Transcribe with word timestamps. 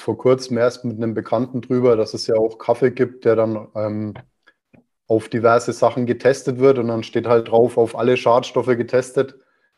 vor 0.00 0.16
kurzem 0.18 0.58
erst 0.58 0.84
mit 0.84 0.96
einem 0.96 1.14
Bekannten 1.14 1.60
drüber, 1.60 1.96
dass 1.96 2.14
es 2.14 2.26
ja 2.26 2.36
auch 2.36 2.58
Kaffee 2.58 2.90
gibt, 2.90 3.24
der 3.24 3.36
dann 3.36 3.68
ähm, 3.74 4.14
auf 5.06 5.28
diverse 5.28 5.72
Sachen 5.72 6.06
getestet 6.06 6.58
wird 6.58 6.78
und 6.78 6.88
dann 6.88 7.02
steht 7.02 7.26
halt 7.26 7.48
drauf, 7.48 7.76
auf 7.76 7.96
alle 7.96 8.16
Schadstoffe 8.16 8.66
getestet. 8.66 9.34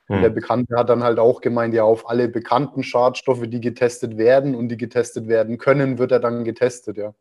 Hm. 0.07 0.23
Der 0.23 0.31
Bekannte 0.31 0.77
hat 0.77 0.89
dann 0.91 1.03
halt 1.03 1.19
auch 1.19 1.41
gemeint, 1.41 1.75
ja, 1.75 1.85
auf 1.85 2.09
alle 2.09 2.29
bekannten 2.29 2.83
Schadstoffe, 2.83 3.43
die 3.47 3.61
getestet 3.61 4.19
werden 4.19 4.55
und 4.55 4.69
die 4.69 4.77
getestet 4.77 5.29
werden 5.29 5.59
können, 5.59 5.99
wird 5.99 6.13
er 6.13 6.21
dann 6.21 6.45
getestet, 6.45 6.97
ja. 6.99 7.15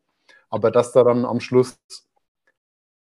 Aber 0.50 0.70
dass 0.70 0.92
da 0.92 1.02
dann 1.02 1.24
am 1.24 1.40
Schluss 1.40 1.78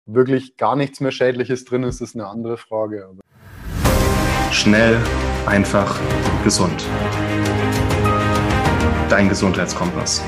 wirklich 0.05 0.57
gar 0.57 0.75
nichts 0.75 0.99
mehr 0.99 1.11
Schädliches 1.11 1.65
drin 1.65 1.83
ist, 1.83 2.01
ist 2.01 2.15
eine 2.15 2.27
andere 2.27 2.57
Frage. 2.57 3.09
Schnell, 4.51 4.97
einfach, 5.45 5.99
gesund 6.43 6.85
dein 9.09 9.29
Gesundheitskompass. 9.29 10.23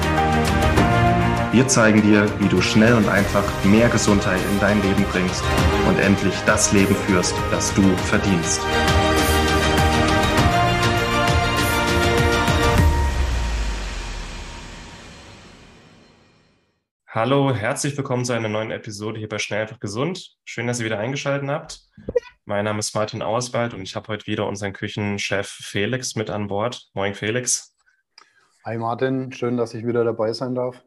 Wir 1.52 1.68
zeigen 1.68 2.02
dir, 2.02 2.28
wie 2.40 2.48
du 2.48 2.62
schnell 2.62 2.94
und 2.94 3.10
einfach 3.10 3.44
mehr 3.66 3.90
Gesundheit 3.90 4.40
in 4.52 4.60
dein 4.60 4.82
Leben 4.82 5.04
bringst 5.12 5.44
und 5.88 6.00
endlich 6.00 6.34
das 6.46 6.72
Leben 6.72 6.96
führst, 6.96 7.36
das 7.52 7.74
du 7.74 7.82
verdienst. 7.98 8.62
Hallo, 17.08 17.54
herzlich 17.54 17.98
willkommen 17.98 18.24
zu 18.24 18.34
einer 18.34 18.48
neuen 18.48 18.72
Episode 18.72 19.20
hier 19.20 19.28
bei 19.28 19.40
Schnell 19.40 19.64
einfach 19.64 19.80
gesund. 19.80 20.36
Schön, 20.46 20.68
dass 20.68 20.80
ihr 20.80 20.86
wieder 20.86 21.00
eingeschaltet 21.00 21.50
habt. 21.50 21.82
Mein 22.46 22.66
Name 22.66 22.80
ist 22.80 22.96
Martin 22.96 23.22
Auerswald 23.22 23.74
und 23.74 23.82
ich 23.82 23.96
habe 23.96 24.08
heute 24.08 24.28
wieder 24.28 24.48
unseren 24.48 24.72
Küchenchef 24.72 25.48
Felix 25.48 26.16
mit 26.16 26.30
an 26.30 26.48
Bord. 26.48 26.88
Moin 26.94 27.16
Felix. 27.16 27.76
Hi 28.66 28.78
Martin, 28.78 29.32
schön, 29.32 29.56
dass 29.56 29.74
ich 29.74 29.88
wieder 29.88 30.04
dabei 30.04 30.34
sein 30.34 30.54
darf. 30.54 30.84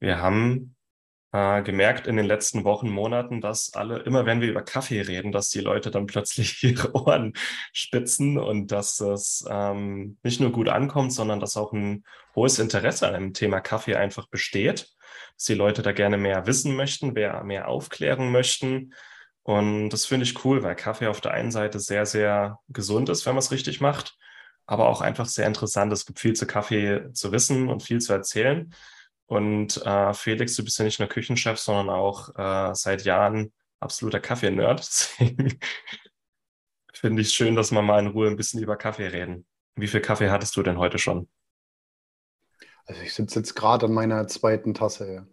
Wir 0.00 0.18
haben 0.18 0.74
äh, 1.30 1.62
gemerkt 1.62 2.08
in 2.08 2.16
den 2.16 2.26
letzten 2.26 2.64
Wochen, 2.64 2.90
Monaten, 2.90 3.40
dass 3.40 3.72
alle, 3.74 4.00
immer 4.00 4.26
wenn 4.26 4.40
wir 4.40 4.50
über 4.50 4.62
Kaffee 4.62 5.02
reden, 5.02 5.30
dass 5.30 5.48
die 5.48 5.60
Leute 5.60 5.92
dann 5.92 6.06
plötzlich 6.06 6.60
ihre 6.64 6.92
Ohren 6.96 7.34
spitzen 7.72 8.38
und 8.38 8.72
dass 8.72 8.98
es 8.98 9.44
ähm, 9.48 10.18
nicht 10.24 10.40
nur 10.40 10.50
gut 10.50 10.68
ankommt, 10.68 11.12
sondern 11.12 11.38
dass 11.38 11.56
auch 11.56 11.72
ein 11.72 12.02
hohes 12.34 12.58
Interesse 12.58 13.06
an 13.06 13.14
dem 13.14 13.32
Thema 13.34 13.60
Kaffee 13.60 13.94
einfach 13.94 14.26
besteht, 14.26 14.88
dass 15.36 15.44
die 15.44 15.54
Leute 15.54 15.82
da 15.82 15.92
gerne 15.92 16.16
mehr 16.16 16.48
wissen 16.48 16.74
möchten, 16.74 17.12
mehr, 17.12 17.44
mehr 17.44 17.68
aufklären 17.68 18.32
möchten. 18.32 18.92
Und 19.44 19.90
das 19.90 20.06
finde 20.06 20.24
ich 20.24 20.44
cool, 20.44 20.64
weil 20.64 20.74
Kaffee 20.74 21.06
auf 21.06 21.20
der 21.20 21.34
einen 21.34 21.52
Seite 21.52 21.78
sehr, 21.78 22.04
sehr 22.04 22.58
gesund 22.68 23.08
ist, 23.10 23.26
wenn 23.26 23.34
man 23.34 23.44
es 23.44 23.52
richtig 23.52 23.80
macht 23.80 24.18
aber 24.66 24.88
auch 24.88 25.00
einfach 25.00 25.26
sehr 25.26 25.46
interessant. 25.46 25.92
Es 25.92 26.06
gibt 26.06 26.18
viel 26.18 26.34
zu 26.34 26.46
Kaffee 26.46 27.12
zu 27.12 27.32
wissen 27.32 27.68
und 27.68 27.82
viel 27.82 28.00
zu 28.00 28.12
erzählen. 28.12 28.74
Und 29.26 29.84
äh, 29.84 30.14
Felix, 30.14 30.54
du 30.56 30.64
bist 30.64 30.78
ja 30.78 30.84
nicht 30.84 30.98
nur 30.98 31.08
Küchenchef, 31.08 31.58
sondern 31.58 31.90
auch 31.90 32.34
äh, 32.36 32.74
seit 32.74 33.04
Jahren 33.04 33.52
absoluter 33.80 34.20
Kaffee-Nerd. 34.20 34.80
Deswegen 35.18 35.58
finde 36.92 37.22
ich 37.22 37.30
schön, 37.30 37.56
dass 37.56 37.72
wir 37.72 37.82
mal 37.82 38.00
in 38.00 38.08
Ruhe 38.08 38.28
ein 38.28 38.36
bisschen 38.36 38.62
über 38.62 38.76
Kaffee 38.76 39.08
reden. 39.08 39.46
Wie 39.76 39.88
viel 39.88 40.00
Kaffee 40.00 40.30
hattest 40.30 40.56
du 40.56 40.62
denn 40.62 40.78
heute 40.78 40.98
schon? 40.98 41.28
Also 42.86 43.02
ich 43.02 43.14
sitze 43.14 43.40
jetzt 43.40 43.54
gerade 43.54 43.86
an 43.86 43.92
meiner 43.92 44.26
zweiten 44.28 44.74
Tasse. 44.74 45.26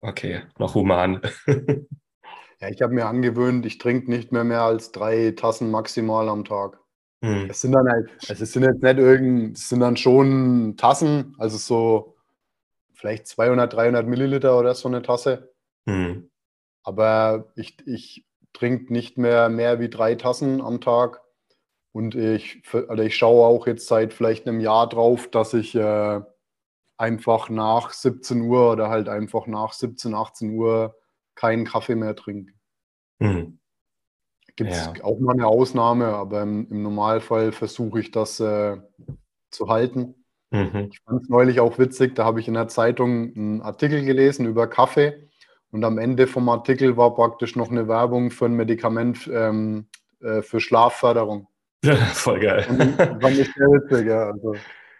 Okay, 0.00 0.42
noch 0.58 0.74
human. 0.74 1.22
ja, 1.46 2.68
ich 2.68 2.82
habe 2.82 2.94
mir 2.94 3.06
angewöhnt, 3.06 3.64
ich 3.64 3.78
trinke 3.78 4.10
nicht 4.10 4.32
mehr 4.32 4.44
mehr 4.44 4.62
als 4.62 4.92
drei 4.92 5.30
Tassen 5.30 5.70
maximal 5.70 6.28
am 6.28 6.44
Tag. 6.44 6.78
Mhm. 7.20 7.48
Es 7.50 7.60
sind 7.60 7.72
dann 7.72 7.88
halt, 7.88 8.10
also 8.28 8.42
es 8.42 8.52
sind 8.52 8.64
jetzt 8.64 8.82
nicht 8.82 8.98
irgend, 8.98 9.56
es 9.56 9.68
sind 9.68 9.80
dann 9.80 9.96
schon 9.96 10.76
Tassen, 10.76 11.34
also 11.38 11.56
so 11.56 12.16
vielleicht 12.94 13.26
200, 13.26 13.72
300 13.72 14.06
Milliliter 14.06 14.58
oder 14.58 14.74
so 14.74 14.88
eine 14.88 15.02
Tasse. 15.02 15.52
Mhm. 15.86 16.30
Aber 16.82 17.52
ich, 17.56 17.76
ich 17.86 18.26
trinke 18.52 18.92
nicht 18.92 19.18
mehr 19.18 19.48
mehr 19.48 19.80
wie 19.80 19.90
drei 19.90 20.14
Tassen 20.14 20.60
am 20.60 20.80
Tag. 20.80 21.22
Und 21.92 22.14
ich, 22.14 22.62
also 22.72 23.02
ich 23.02 23.16
schaue 23.16 23.46
auch 23.46 23.66
jetzt 23.66 23.86
seit 23.86 24.12
vielleicht 24.12 24.46
einem 24.46 24.60
Jahr 24.60 24.88
drauf, 24.88 25.28
dass 25.30 25.54
ich 25.54 25.74
äh, 25.74 26.20
einfach 26.98 27.48
nach 27.48 27.90
17 27.92 28.42
Uhr 28.42 28.72
oder 28.72 28.88
halt 28.88 29.08
einfach 29.08 29.46
nach 29.46 29.72
17, 29.72 30.14
18 30.14 30.50
Uhr 30.50 30.96
keinen 31.34 31.64
Kaffee 31.64 31.94
mehr 31.94 32.14
trinke. 32.14 32.52
Mhm. 33.18 33.58
Gibt 34.56 34.72
es 34.72 34.86
ja. 34.86 35.04
auch 35.04 35.18
mal 35.18 35.32
eine 35.32 35.46
Ausnahme, 35.46 36.06
aber 36.06 36.42
im, 36.42 36.66
im 36.70 36.82
Normalfall 36.82 37.52
versuche 37.52 38.00
ich 38.00 38.10
das 38.10 38.40
äh, 38.40 38.78
zu 39.50 39.68
halten. 39.68 40.14
Mhm. 40.50 40.88
Ich 40.90 41.00
fand 41.00 41.22
es 41.22 41.28
neulich 41.28 41.60
auch 41.60 41.78
witzig, 41.78 42.14
da 42.14 42.24
habe 42.24 42.40
ich 42.40 42.48
in 42.48 42.54
der 42.54 42.68
Zeitung 42.68 43.36
einen 43.36 43.62
Artikel 43.62 44.04
gelesen 44.04 44.46
über 44.46 44.66
Kaffee 44.66 45.28
und 45.70 45.84
am 45.84 45.98
Ende 45.98 46.26
vom 46.26 46.48
Artikel 46.48 46.96
war 46.96 47.14
praktisch 47.14 47.56
noch 47.56 47.70
eine 47.70 47.88
Werbung 47.88 48.30
für 48.30 48.46
ein 48.46 48.54
Medikament 48.54 49.28
ähm, 49.32 49.88
äh, 50.22 50.40
für 50.40 50.60
Schlafförderung. 50.60 51.48
Ja, 51.84 51.96
voll 52.14 52.40
geil. 52.40 52.66
Und 52.68 52.96
fand 53.20 53.38
ich 53.38 53.52
sehr 53.52 53.66
witzig, 53.66 54.06
ja. 54.06 54.30
Also, 54.30 54.54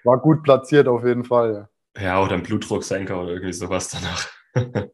war 0.05 0.19
gut 0.21 0.43
platziert 0.43 0.89
auf 0.89 1.05
jeden 1.05 1.25
Fall. 1.25 1.69
Ja, 1.97 2.03
ja 2.03 2.23
oder 2.23 2.35
ein 2.35 2.43
Blutdrucksenker 2.43 3.23
oder 3.23 3.33
irgendwie 3.33 3.53
sowas 3.53 3.89
danach. 3.89 4.29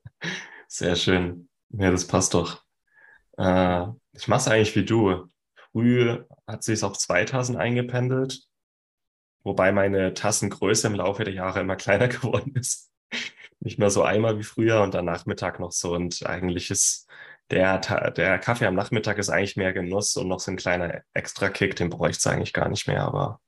sehr 0.68 0.94
schön. 0.94 1.48
Ja, 1.70 1.90
das 1.90 2.06
passt 2.06 2.34
doch. 2.34 2.62
Äh, 3.38 3.86
ich 4.12 4.28
mache 4.28 4.40
es 4.40 4.48
eigentlich 4.48 4.76
wie 4.76 4.84
du. 4.84 5.28
Früh 5.72 6.18
hat 6.46 6.62
sich 6.62 6.82
auf 6.82 6.98
zwei 6.98 7.24
Tassen 7.24 7.56
eingependelt, 7.56 8.42
wobei 9.42 9.72
meine 9.72 10.14
Tassengröße 10.14 10.86
im 10.86 10.94
Laufe 10.94 11.24
der 11.24 11.34
Jahre 11.34 11.60
immer 11.60 11.76
kleiner 11.76 12.08
geworden 12.08 12.54
ist. 12.54 12.90
Nicht 13.60 13.78
mehr 13.78 13.90
so 13.90 14.02
einmal 14.02 14.38
wie 14.38 14.42
früher 14.42 14.82
und 14.82 14.94
dann 14.94 15.04
Nachmittag 15.04 15.60
noch 15.60 15.72
so. 15.72 15.94
Und 15.94 16.26
eigentlich 16.26 16.70
ist 16.70 17.08
der, 17.50 17.78
der 17.78 18.38
Kaffee 18.38 18.66
am 18.66 18.74
Nachmittag 18.74 19.18
ist 19.18 19.30
eigentlich 19.30 19.56
mehr 19.56 19.72
Genuss 19.72 20.16
und 20.16 20.28
noch 20.28 20.40
so 20.40 20.50
ein 20.50 20.56
kleiner 20.56 21.02
Extra-Kick, 21.14 21.76
den 21.76 21.90
bräuchte 21.90 22.18
es 22.18 22.26
eigentlich 22.26 22.52
gar 22.52 22.68
nicht 22.68 22.88
mehr, 22.88 23.02
aber 23.02 23.40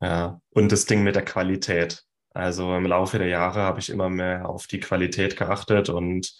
ja. 0.00 0.40
Und 0.50 0.72
das 0.72 0.86
Ding 0.86 1.02
mit 1.02 1.14
der 1.16 1.24
Qualität. 1.24 2.05
Also 2.36 2.76
im 2.76 2.84
Laufe 2.84 3.18
der 3.18 3.28
Jahre 3.28 3.62
habe 3.62 3.80
ich 3.80 3.88
immer 3.88 4.10
mehr 4.10 4.46
auf 4.46 4.66
die 4.66 4.78
Qualität 4.78 5.38
geachtet 5.38 5.88
und 5.88 6.36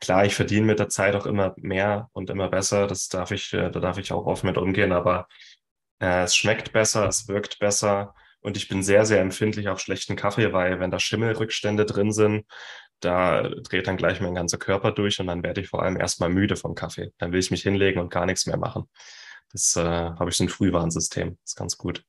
klar, 0.00 0.24
ich 0.24 0.36
verdiene 0.36 0.64
mit 0.64 0.78
der 0.78 0.88
Zeit 0.88 1.16
auch 1.16 1.26
immer 1.26 1.54
mehr 1.56 2.08
und 2.12 2.30
immer 2.30 2.48
besser. 2.48 2.86
Das 2.86 3.08
darf 3.08 3.32
ich, 3.32 3.52
äh, 3.52 3.68
da 3.70 3.80
darf 3.80 3.98
ich 3.98 4.12
auch 4.12 4.26
offen 4.26 4.46
mit 4.46 4.56
umgehen, 4.58 4.92
aber 4.92 5.26
äh, 6.00 6.22
es 6.22 6.36
schmeckt 6.36 6.72
besser, 6.72 7.08
es 7.08 7.26
wirkt 7.26 7.58
besser 7.58 8.14
und 8.42 8.56
ich 8.56 8.68
bin 8.68 8.84
sehr, 8.84 9.04
sehr 9.06 9.20
empfindlich 9.20 9.68
auf 9.68 9.80
schlechten 9.80 10.14
Kaffee, 10.14 10.52
weil 10.52 10.78
wenn 10.78 10.92
da 10.92 11.00
Schimmelrückstände 11.00 11.84
drin 11.84 12.12
sind, 12.12 12.46
da 13.00 13.42
dreht 13.48 13.88
dann 13.88 13.96
gleich 13.96 14.20
mein 14.20 14.36
ganzer 14.36 14.58
Körper 14.58 14.92
durch 14.92 15.18
und 15.18 15.26
dann 15.26 15.42
werde 15.42 15.62
ich 15.62 15.68
vor 15.68 15.82
allem 15.82 15.98
erstmal 15.98 16.30
müde 16.30 16.54
vom 16.56 16.76
Kaffee. 16.76 17.12
Dann 17.18 17.32
will 17.32 17.40
ich 17.40 17.50
mich 17.50 17.62
hinlegen 17.62 18.00
und 18.00 18.10
gar 18.10 18.26
nichts 18.26 18.46
mehr 18.46 18.58
machen. 18.58 18.88
Das 19.52 19.74
äh, 19.76 19.82
habe 19.82 20.30
ich 20.30 20.36
so 20.36 20.44
ein 20.44 20.48
Frühwarnsystem. 20.48 21.30
Das 21.42 21.52
ist 21.52 21.56
ganz 21.56 21.76
gut. 21.76 22.04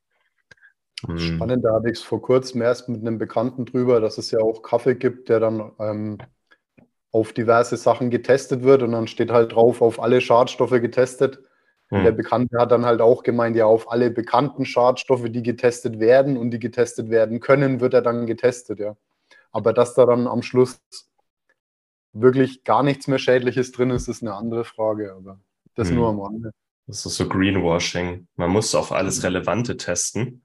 Mhm. 1.08 1.18
Spannend, 1.18 1.66
da 1.66 1.74
hatte 1.74 1.90
ich 1.90 1.98
es 1.98 2.04
vor 2.04 2.22
kurzem 2.22 2.62
erst 2.62 2.90
mit 2.90 3.02
einem 3.02 3.18
Bekannten 3.18 3.66
drüber, 3.66 4.00
dass 4.00 4.18
es 4.18 4.32
ja 4.32 4.40
auch 4.40 4.62
Kaffee 4.62 4.96
gibt, 4.96 5.30
der 5.30 5.40
dann 5.40 5.72
ähm, 5.80 6.18
auf 7.12 7.34
diverse 7.34 7.78
Sachen 7.78 8.10
getestet 8.10 8.64
wird 8.64 8.84
und 8.84 8.92
dann 8.92 9.08
steht 9.08 9.32
halt 9.32 9.54
drauf, 9.54 9.82
auf 9.82 10.02
alle 10.02 10.22
Schadstoffe 10.22 10.72
getestet. 10.72 11.42
Mhm. 11.90 11.98
Und 11.98 12.04
der 12.06 12.12
Bekannte 12.12 12.58
hat 12.58 12.72
dann 12.72 12.86
halt 12.86 13.02
auch 13.02 13.24
gemeint, 13.24 13.56
ja, 13.56 13.66
auf 13.66 13.92
alle 13.92 14.12
bekannten 14.12 14.66
Schadstoffe, 14.66 15.30
die 15.30 15.44
getestet 15.44 16.00
werden 16.00 16.38
und 16.38 16.52
die 16.52 16.60
getestet 16.60 17.10
werden 17.10 17.40
können, 17.40 17.82
wird 17.82 17.94
er 17.94 18.02
dann 18.02 18.28
getestet, 18.28 18.80
ja. 18.80 18.96
Aber 19.52 19.74
dass 19.74 19.96
da 19.96 20.06
dann 20.06 20.28
am 20.28 20.42
Schluss 20.42 20.80
wirklich 22.14 22.64
gar 22.64 22.84
nichts 22.84 23.08
mehr 23.08 23.20
Schädliches 23.20 23.72
drin 23.72 23.90
ist, 23.90 24.08
ist 24.08 24.22
eine 24.22 24.34
andere 24.34 24.64
Frage. 24.64 25.14
Aber 25.14 25.40
das 25.76 25.90
mhm. 25.90 25.96
nur 25.96 26.10
am 26.10 26.20
Rande. 26.20 26.52
Das 26.88 27.06
ist 27.06 27.16
so 27.16 27.28
Greenwashing. 27.28 28.28
Man 28.36 28.50
muss 28.50 28.76
auf 28.76 28.92
alles 28.92 29.20
mhm. 29.20 29.26
Relevante 29.26 29.78
testen. 29.78 30.44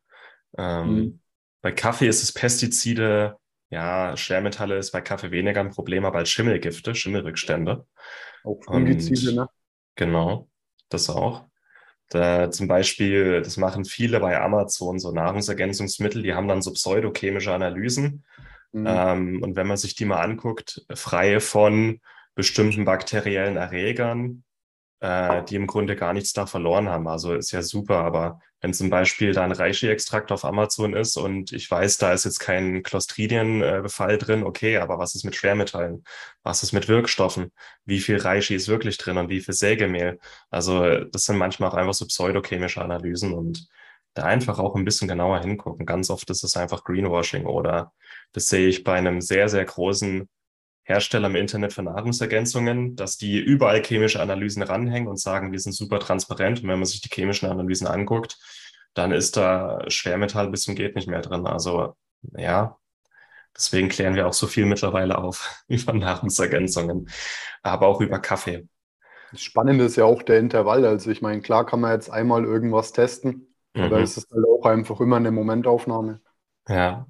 Ähm, 0.56 0.94
mhm. 0.94 1.20
Bei 1.62 1.72
Kaffee 1.72 2.08
ist 2.08 2.22
es 2.22 2.32
Pestizide, 2.32 3.38
ja, 3.70 4.16
Schwermetalle 4.16 4.76
ist 4.78 4.92
bei 4.92 5.00
Kaffee 5.00 5.30
weniger 5.30 5.60
ein 5.60 5.70
Problem, 5.70 6.04
aber 6.04 6.18
als 6.18 6.30
Schimmelgifte, 6.30 6.94
Schimmelrückstände. 6.94 7.86
Auch 8.44 8.62
Fungizide, 8.62 9.34
ne? 9.34 9.48
Genau, 9.96 10.48
das 10.88 11.10
auch. 11.10 11.46
Da 12.08 12.50
zum 12.52 12.68
Beispiel, 12.68 13.42
das 13.42 13.56
machen 13.56 13.84
viele 13.84 14.20
bei 14.20 14.40
Amazon, 14.40 15.00
so 15.00 15.10
Nahrungsergänzungsmittel, 15.10 16.22
die 16.22 16.34
haben 16.34 16.46
dann 16.46 16.62
so 16.62 16.72
pseudochemische 16.72 17.52
Analysen. 17.52 18.24
Mhm. 18.72 18.86
Ähm, 18.86 19.42
und 19.42 19.56
wenn 19.56 19.66
man 19.66 19.76
sich 19.76 19.96
die 19.96 20.04
mal 20.04 20.20
anguckt, 20.20 20.86
frei 20.94 21.40
von 21.40 22.00
bestimmten 22.36 22.84
bakteriellen 22.84 23.56
Erregern, 23.56 24.44
äh, 25.00 25.44
die 25.44 25.56
im 25.56 25.66
Grunde 25.66 25.96
gar 25.96 26.12
nichts 26.12 26.32
da 26.32 26.46
verloren 26.46 26.88
haben. 26.88 27.08
Also 27.08 27.34
ist 27.34 27.52
ja 27.52 27.62
super, 27.62 27.98
aber 27.98 28.40
wenn 28.60 28.72
zum 28.72 28.90
Beispiel 28.90 29.32
da 29.32 29.44
ein 29.44 29.52
Reishi-Extrakt 29.52 30.32
auf 30.32 30.44
Amazon 30.44 30.94
ist 30.94 31.16
und 31.16 31.52
ich 31.52 31.70
weiß, 31.70 31.98
da 31.98 32.12
ist 32.12 32.24
jetzt 32.24 32.38
kein 32.40 32.82
Clostridienbefall 32.82 34.18
drin, 34.18 34.42
okay, 34.44 34.78
aber 34.78 34.98
was 34.98 35.14
ist 35.14 35.24
mit 35.24 35.36
Schwermetallen? 35.36 36.04
Was 36.42 36.62
ist 36.62 36.72
mit 36.72 36.88
Wirkstoffen? 36.88 37.52
Wie 37.84 38.00
viel 38.00 38.16
Reishi 38.16 38.54
ist 38.54 38.68
wirklich 38.68 38.96
drin 38.98 39.18
und 39.18 39.28
wie 39.28 39.40
viel 39.40 39.54
Sägemehl? 39.54 40.18
Also 40.50 41.04
das 41.04 41.24
sind 41.24 41.36
manchmal 41.36 41.70
auch 41.70 41.74
einfach 41.74 41.94
so 41.94 42.06
pseudochemische 42.06 42.82
Analysen 42.82 43.34
und 43.34 43.68
da 44.14 44.24
einfach 44.24 44.58
auch 44.58 44.74
ein 44.74 44.84
bisschen 44.84 45.08
genauer 45.08 45.40
hingucken. 45.40 45.84
Ganz 45.86 46.08
oft 46.10 46.28
ist 46.30 46.42
es 46.42 46.56
einfach 46.56 46.84
Greenwashing 46.84 47.44
oder 47.46 47.92
Das 48.32 48.48
sehe 48.48 48.68
ich 48.68 48.82
bei 48.84 48.94
einem 48.94 49.20
sehr, 49.20 49.48
sehr 49.48 49.64
großen 49.64 50.28
Hersteller 50.86 51.26
im 51.26 51.34
Internet 51.34 51.72
für 51.72 51.82
Nahrungsergänzungen, 51.82 52.94
dass 52.94 53.18
die 53.18 53.40
überall 53.40 53.82
chemische 53.82 54.20
Analysen 54.20 54.62
ranhängen 54.62 55.08
und 55.08 55.18
sagen, 55.18 55.50
wir 55.50 55.58
sind 55.58 55.72
super 55.72 55.98
transparent. 55.98 56.62
Und 56.62 56.68
wenn 56.68 56.78
man 56.78 56.86
sich 56.86 57.00
die 57.00 57.08
chemischen 57.08 57.48
Analysen 57.50 57.88
anguckt, 57.88 58.38
dann 58.94 59.10
ist 59.10 59.36
da 59.36 59.80
Schwermetall 59.88 60.48
bis 60.48 60.62
zum 60.62 60.76
geht 60.76 60.94
nicht 60.94 61.08
mehr 61.08 61.22
drin. 61.22 61.44
Also 61.44 61.96
ja, 62.36 62.78
deswegen 63.54 63.88
klären 63.88 64.14
wir 64.14 64.28
auch 64.28 64.32
so 64.32 64.46
viel 64.46 64.64
mittlerweile 64.64 65.18
auf 65.18 65.64
über 65.68 65.92
Nahrungsergänzungen, 65.92 67.10
aber 67.64 67.88
auch 67.88 68.00
über 68.00 68.20
Kaffee. 68.20 68.68
Das 69.32 69.42
Spannende 69.42 69.86
ist 69.86 69.96
ja 69.96 70.04
auch 70.04 70.22
der 70.22 70.38
Intervall. 70.38 70.84
Also 70.84 71.10
ich 71.10 71.20
meine, 71.20 71.40
klar 71.40 71.66
kann 71.66 71.80
man 71.80 71.94
jetzt 71.94 72.10
einmal 72.10 72.44
irgendwas 72.44 72.92
testen, 72.92 73.52
mhm. 73.74 73.82
aber 73.82 73.98
es 73.98 74.16
ist 74.16 74.30
halt 74.30 74.44
auch 74.46 74.64
einfach 74.64 75.00
immer 75.00 75.16
eine 75.16 75.32
Momentaufnahme. 75.32 76.20
Ja, 76.68 77.08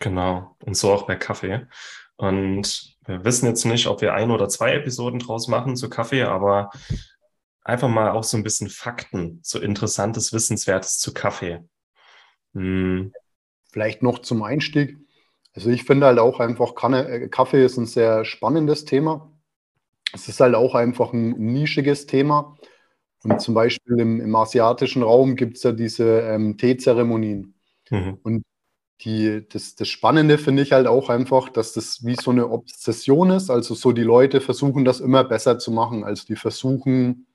genau. 0.00 0.56
Und 0.64 0.76
so 0.76 0.92
auch 0.92 1.06
bei 1.06 1.14
Kaffee. 1.14 1.68
Und 2.16 2.91
wir 3.06 3.24
wissen 3.24 3.46
jetzt 3.46 3.64
nicht, 3.64 3.86
ob 3.86 4.00
wir 4.00 4.14
ein 4.14 4.30
oder 4.30 4.48
zwei 4.48 4.74
Episoden 4.74 5.18
draus 5.18 5.48
machen 5.48 5.76
zu 5.76 5.90
Kaffee, 5.90 6.22
aber 6.22 6.70
einfach 7.62 7.88
mal 7.88 8.10
auch 8.10 8.24
so 8.24 8.36
ein 8.36 8.42
bisschen 8.42 8.68
Fakten, 8.68 9.40
so 9.42 9.60
interessantes, 9.60 10.32
wissenswertes 10.32 10.98
zu 10.98 11.12
Kaffee. 11.12 11.60
Hm. 12.54 13.12
Vielleicht 13.72 14.02
noch 14.02 14.20
zum 14.20 14.42
Einstieg. 14.42 14.98
Also 15.54 15.70
ich 15.70 15.84
finde 15.84 16.06
halt 16.06 16.18
auch 16.18 16.40
einfach, 16.40 16.72
äh, 16.92 17.28
Kaffee 17.28 17.64
ist 17.64 17.76
ein 17.76 17.86
sehr 17.86 18.24
spannendes 18.24 18.84
Thema. 18.84 19.30
Es 20.12 20.28
ist 20.28 20.40
halt 20.40 20.54
auch 20.54 20.74
einfach 20.74 21.12
ein 21.12 21.30
nischiges 21.30 22.06
Thema. 22.06 22.56
Und 23.22 23.40
zum 23.40 23.54
Beispiel 23.54 24.00
im, 24.00 24.20
im 24.20 24.34
asiatischen 24.34 25.02
Raum 25.02 25.36
gibt 25.36 25.56
es 25.56 25.62
ja 25.62 25.72
diese 25.72 26.20
ähm, 26.22 26.58
Teezeremonien. 26.58 27.54
Mhm. 27.90 28.18
Und 28.22 28.44
die, 29.04 29.46
das, 29.48 29.74
das 29.74 29.88
Spannende 29.88 30.38
finde 30.38 30.62
ich 30.62 30.72
halt 30.72 30.86
auch 30.86 31.08
einfach, 31.08 31.48
dass 31.48 31.72
das 31.72 32.04
wie 32.04 32.14
so 32.14 32.30
eine 32.30 32.48
Obsession 32.48 33.30
ist. 33.30 33.50
Also 33.50 33.74
so 33.74 33.92
die 33.92 34.02
Leute 34.02 34.40
versuchen 34.40 34.84
das 34.84 35.00
immer 35.00 35.24
besser 35.24 35.58
zu 35.58 35.72
machen. 35.72 36.04
Also 36.04 36.24
die 36.26 36.36
versuchen, 36.36 37.26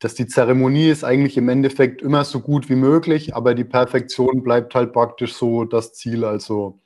dass 0.00 0.14
die 0.14 0.26
Zeremonie 0.26 0.88
ist 0.88 1.04
eigentlich 1.04 1.36
im 1.36 1.48
Endeffekt 1.48 2.02
immer 2.02 2.24
so 2.24 2.40
gut 2.40 2.68
wie 2.68 2.76
möglich, 2.76 3.34
aber 3.34 3.54
die 3.54 3.64
Perfektion 3.64 4.42
bleibt 4.42 4.74
halt 4.74 4.92
praktisch 4.92 5.34
so 5.34 5.64
das 5.64 5.92
Ziel. 5.92 6.24
Also 6.24 6.80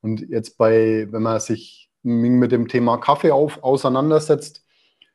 und 0.00 0.20
jetzt 0.28 0.56
bei, 0.58 1.06
wenn 1.10 1.22
man 1.22 1.40
sich 1.40 1.90
mit 2.02 2.52
dem 2.52 2.68
Thema 2.68 2.96
Kaffee 2.98 3.30
auf, 3.30 3.62
auseinandersetzt, 3.62 4.64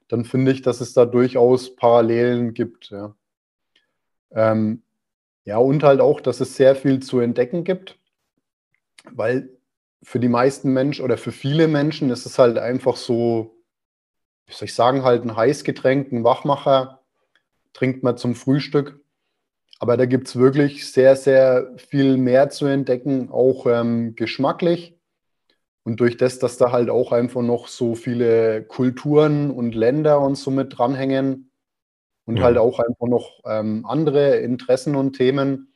dann 0.08 0.24
finde 0.26 0.52
ich, 0.52 0.62
dass 0.62 0.80
es 0.80 0.94
da 0.94 1.06
durchaus 1.06 1.76
Parallelen 1.76 2.54
gibt. 2.54 2.92
Ja. 2.92 3.16
Ähm, 4.32 4.84
ja, 5.48 5.60
und 5.60 5.82
halt 5.82 6.02
auch, 6.02 6.20
dass 6.20 6.42
es 6.42 6.58
sehr 6.58 6.76
viel 6.76 7.02
zu 7.02 7.22
entdecken 7.22 7.64
gibt, 7.64 7.98
weil 9.10 9.50
für 10.04 10.20
die 10.20 10.28
meisten 10.28 10.74
Menschen 10.74 11.06
oder 11.06 11.18
für 11.18 11.32
viele 11.32 11.70
Menschen 11.70 12.10
ist 12.10 12.26
es 12.26 12.38
halt 12.38 12.58
einfach 12.58 12.98
so, 12.98 13.56
wie 14.46 14.54
soll 14.54 14.66
ich 14.66 14.74
sagen, 14.74 15.04
halt 15.04 15.24
ein 15.24 15.38
Heißgetränk, 15.38 16.12
ein 16.12 16.26
Wachmacher, 16.26 17.02
trinkt 17.72 18.04
man 18.04 18.18
zum 18.18 18.36
Frühstück. 18.36 19.00
Aber 19.80 19.96
da 19.96 20.06
gibt 20.06 20.28
es 20.28 20.36
wirklich 20.36 20.92
sehr, 20.92 21.16
sehr 21.16 21.72
viel 21.78 22.18
mehr 22.18 22.50
zu 22.50 22.66
entdecken, 22.66 23.30
auch 23.32 23.68
ähm, 23.68 24.16
geschmacklich. 24.18 25.00
Und 25.84 26.02
durch 26.02 26.18
das, 26.18 26.40
dass 26.40 26.58
da 26.58 26.74
halt 26.74 26.90
auch 26.90 27.14
einfach 27.14 27.42
noch 27.42 27.70
so 27.70 27.96
viele 27.96 28.64
Kulturen 28.64 29.50
und 29.50 29.76
Länder 29.76 30.20
und 30.20 30.36
so 30.36 30.52
mit 30.52 30.78
dranhängen, 30.78 31.47
und 32.28 32.38
ja. 32.38 32.44
halt 32.44 32.58
auch 32.58 32.80
einfach 32.80 33.08
noch 33.08 33.40
ähm, 33.46 33.86
andere 33.88 34.38
Interessen 34.38 34.96
und 34.96 35.14
Themen, 35.14 35.74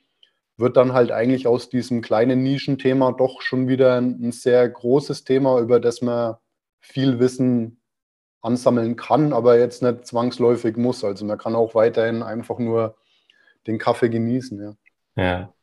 wird 0.58 0.78
dann 0.78 0.94
halt 0.94 1.12
eigentlich 1.12 1.48
aus 1.48 1.70
diesem 1.70 2.02
kleinen 2.02 2.44
Nischenthema 2.44 3.14
doch 3.14 3.42
schon 3.42 3.68
wieder 3.68 3.96
ein, 3.96 4.22
ein 4.22 4.32
sehr 4.32 4.70
großes 4.70 5.24
Thema, 5.24 5.60
über 5.60 5.80
das 5.80 6.02
man 6.02 6.36
viel 6.80 7.20
Wissen 7.20 7.82
ansammeln 8.42 8.96
kann, 8.96 9.34
aber 9.34 9.58
jetzt 9.58 9.82
nicht 9.82 10.06
zwangsläufig 10.06 10.78
muss. 10.78 11.04
Also 11.04 11.26
man 11.26 11.38
kann 11.38 11.56
auch 11.56 11.74
weiterhin 11.74 12.22
einfach 12.22 12.60
nur 12.60 12.96
den 13.66 13.78
Kaffee 13.78 14.10
genießen. 14.10 14.78
Ja. 15.16 15.24
ja. 15.24 15.54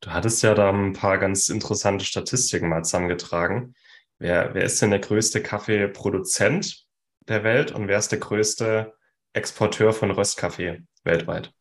Du 0.00 0.10
hattest 0.10 0.42
ja 0.42 0.54
da 0.54 0.70
ein 0.70 0.92
paar 0.92 1.18
ganz 1.18 1.48
interessante 1.48 2.04
Statistiken 2.04 2.68
mal 2.68 2.82
zusammengetragen. 2.82 3.74
Wer, 4.18 4.54
wer 4.54 4.64
ist 4.64 4.80
denn 4.82 4.90
der 4.90 4.98
größte 4.98 5.42
Kaffeeproduzent 5.42 6.86
der 7.28 7.44
Welt 7.44 7.72
und 7.72 7.86
wer 7.86 7.98
ist 7.98 8.12
der 8.12 8.18
größte 8.18 8.94
Exporteur 9.32 9.92
von 9.92 10.10
Röstkaffee 10.10 10.82
weltweit? 11.04 11.52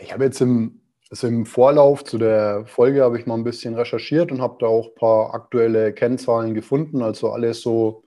Ich 0.00 0.12
habe 0.12 0.24
jetzt 0.24 0.40
im, 0.40 0.80
also 1.10 1.26
im 1.26 1.46
Vorlauf 1.46 2.04
zu 2.04 2.18
der 2.18 2.66
Folge 2.66 3.02
habe 3.02 3.18
ich 3.18 3.26
mal 3.26 3.34
ein 3.34 3.44
bisschen 3.44 3.74
recherchiert 3.74 4.32
und 4.32 4.40
habe 4.40 4.56
da 4.60 4.66
auch 4.66 4.88
ein 4.88 4.94
paar 4.94 5.34
aktuelle 5.34 5.92
Kennzahlen 5.92 6.54
gefunden. 6.54 7.02
Also 7.02 7.30
alles 7.30 7.60
so, 7.60 8.04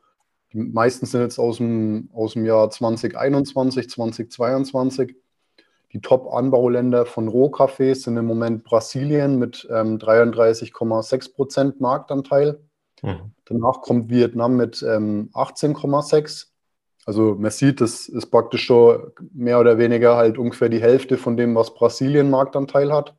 die 0.54 0.60
meisten 0.60 1.06
sind 1.06 1.22
jetzt 1.22 1.40
aus 1.40 1.58
dem, 1.58 2.10
aus 2.14 2.34
dem 2.34 2.46
Jahr 2.46 2.70
2021, 2.70 3.90
2022. 3.90 5.16
Die 5.94 6.02
Top-Anbauländer 6.02 7.06
von 7.06 7.30
Rohkaffee 7.30 7.94
sind 7.94 8.18
im 8.18 8.26
Moment 8.26 8.66
Brasilien 8.66 9.40
mit 9.40 9.68
ähm, 9.72 9.98
33,6 9.98 11.34
Prozent 11.34 11.80
Marktanteil. 11.80 12.60
Mhm. 13.02 13.32
Danach 13.46 13.82
kommt 13.82 14.10
Vietnam 14.10 14.58
mit 14.58 14.84
ähm, 14.84 15.30
18,6 15.34 16.48
also 17.08 17.36
man 17.36 17.52
sieht, 17.52 17.80
das 17.80 18.10
ist 18.10 18.26
praktisch 18.32 18.66
schon 18.66 19.14
mehr 19.34 19.62
oder 19.62 19.78
weniger 19.78 20.18
halt 20.18 20.38
ungefähr 20.38 20.68
die 20.68 20.82
Hälfte 20.82 21.18
von 21.18 21.38
dem, 21.38 21.56
was 21.56 21.74
Brasilien 21.74 22.30
Marktanteil 22.30 22.92
hat. 22.92 23.16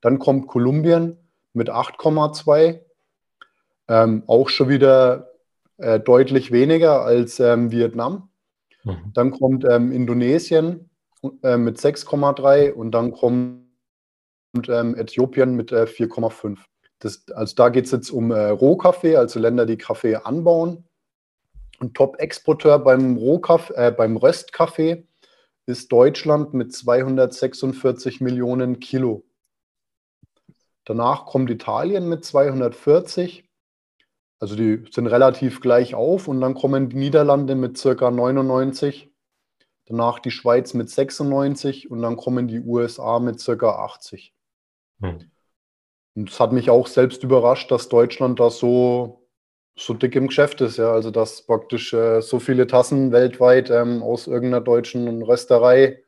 Dann 0.00 0.20
kommt 0.20 0.46
Kolumbien 0.46 1.18
mit 1.54 1.70
8,2, 1.70 2.78
ähm, 3.88 4.22
auch 4.28 4.48
schon 4.48 4.68
wieder 4.68 5.32
äh, 5.78 5.98
deutlich 5.98 6.52
weniger 6.52 7.02
als 7.02 7.40
ähm, 7.40 7.72
Vietnam. 7.72 8.28
Mhm. 8.84 9.10
Dann 9.12 9.32
kommt 9.32 9.64
ähm, 9.68 9.90
Indonesien 9.90 10.88
äh, 11.42 11.56
mit 11.56 11.78
6,3 11.78 12.70
und 12.70 12.92
dann 12.92 13.10
kommt 13.10 13.64
ähm, 14.68 14.94
Äthiopien 14.94 15.56
mit 15.56 15.72
äh, 15.72 15.86
4,5. 15.86 16.58
also 17.34 17.54
da 17.56 17.70
geht 17.70 17.86
es 17.86 17.90
jetzt 17.90 18.10
um 18.10 18.30
äh, 18.30 18.50
Rohkaffee, 18.50 19.16
also 19.16 19.40
Länder, 19.40 19.66
die 19.66 19.78
Kaffee 19.78 20.14
anbauen. 20.14 20.84
Und 21.80 21.94
Top-Exporteur 21.94 22.78
beim, 22.78 23.16
Rohkaffee, 23.16 23.74
äh, 23.74 23.90
beim 23.90 24.16
Röstkaffee 24.16 25.06
ist 25.66 25.90
Deutschland 25.90 26.54
mit 26.54 26.72
246 26.72 28.20
Millionen 28.20 28.80
Kilo. 28.80 29.24
Danach 30.84 31.26
kommt 31.26 31.50
Italien 31.50 32.08
mit 32.08 32.24
240. 32.24 33.48
Also 34.38 34.56
die 34.56 34.84
sind 34.90 35.06
relativ 35.06 35.60
gleich 35.60 35.94
auf. 35.94 36.28
Und 36.28 36.40
dann 36.40 36.54
kommen 36.54 36.90
die 36.90 36.96
Niederlande 36.96 37.54
mit 37.54 37.78
circa 37.78 38.10
99. 38.10 39.10
Danach 39.86 40.18
die 40.18 40.30
Schweiz 40.30 40.74
mit 40.74 40.88
96 40.88 41.90
und 41.90 42.00
dann 42.00 42.16
kommen 42.16 42.48
die 42.48 42.60
USA 42.60 43.18
mit 43.18 43.40
circa 43.40 43.84
80. 43.84 44.34
Hm. 45.00 45.30
Und 46.14 46.30
es 46.30 46.40
hat 46.40 46.52
mich 46.52 46.70
auch 46.70 46.86
selbst 46.86 47.22
überrascht, 47.22 47.70
dass 47.70 47.88
Deutschland 47.88 48.40
da 48.40 48.50
so 48.50 49.23
so 49.76 49.94
dick 49.94 50.14
im 50.16 50.28
Geschäft 50.28 50.60
ist, 50.60 50.76
ja. 50.76 50.92
Also 50.92 51.10
dass 51.10 51.42
praktisch 51.42 51.92
äh, 51.92 52.20
so 52.20 52.38
viele 52.38 52.66
Tassen 52.66 53.12
weltweit 53.12 53.70
ähm, 53.70 54.02
aus 54.02 54.26
irgendeiner 54.26 54.64
deutschen 54.64 55.22
Rösterei 55.22 56.02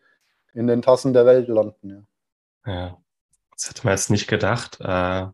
in 0.54 0.66
den 0.66 0.82
Tassen 0.82 1.12
der 1.12 1.26
Welt 1.26 1.48
landen, 1.48 1.90
ja. 1.90 2.72
Ja, 2.72 2.98
das 3.52 3.68
hätte 3.68 3.84
man 3.84 3.92
jetzt 3.94 4.10
nicht 4.10 4.26
gedacht. 4.26 4.80
Äh, 4.80 5.26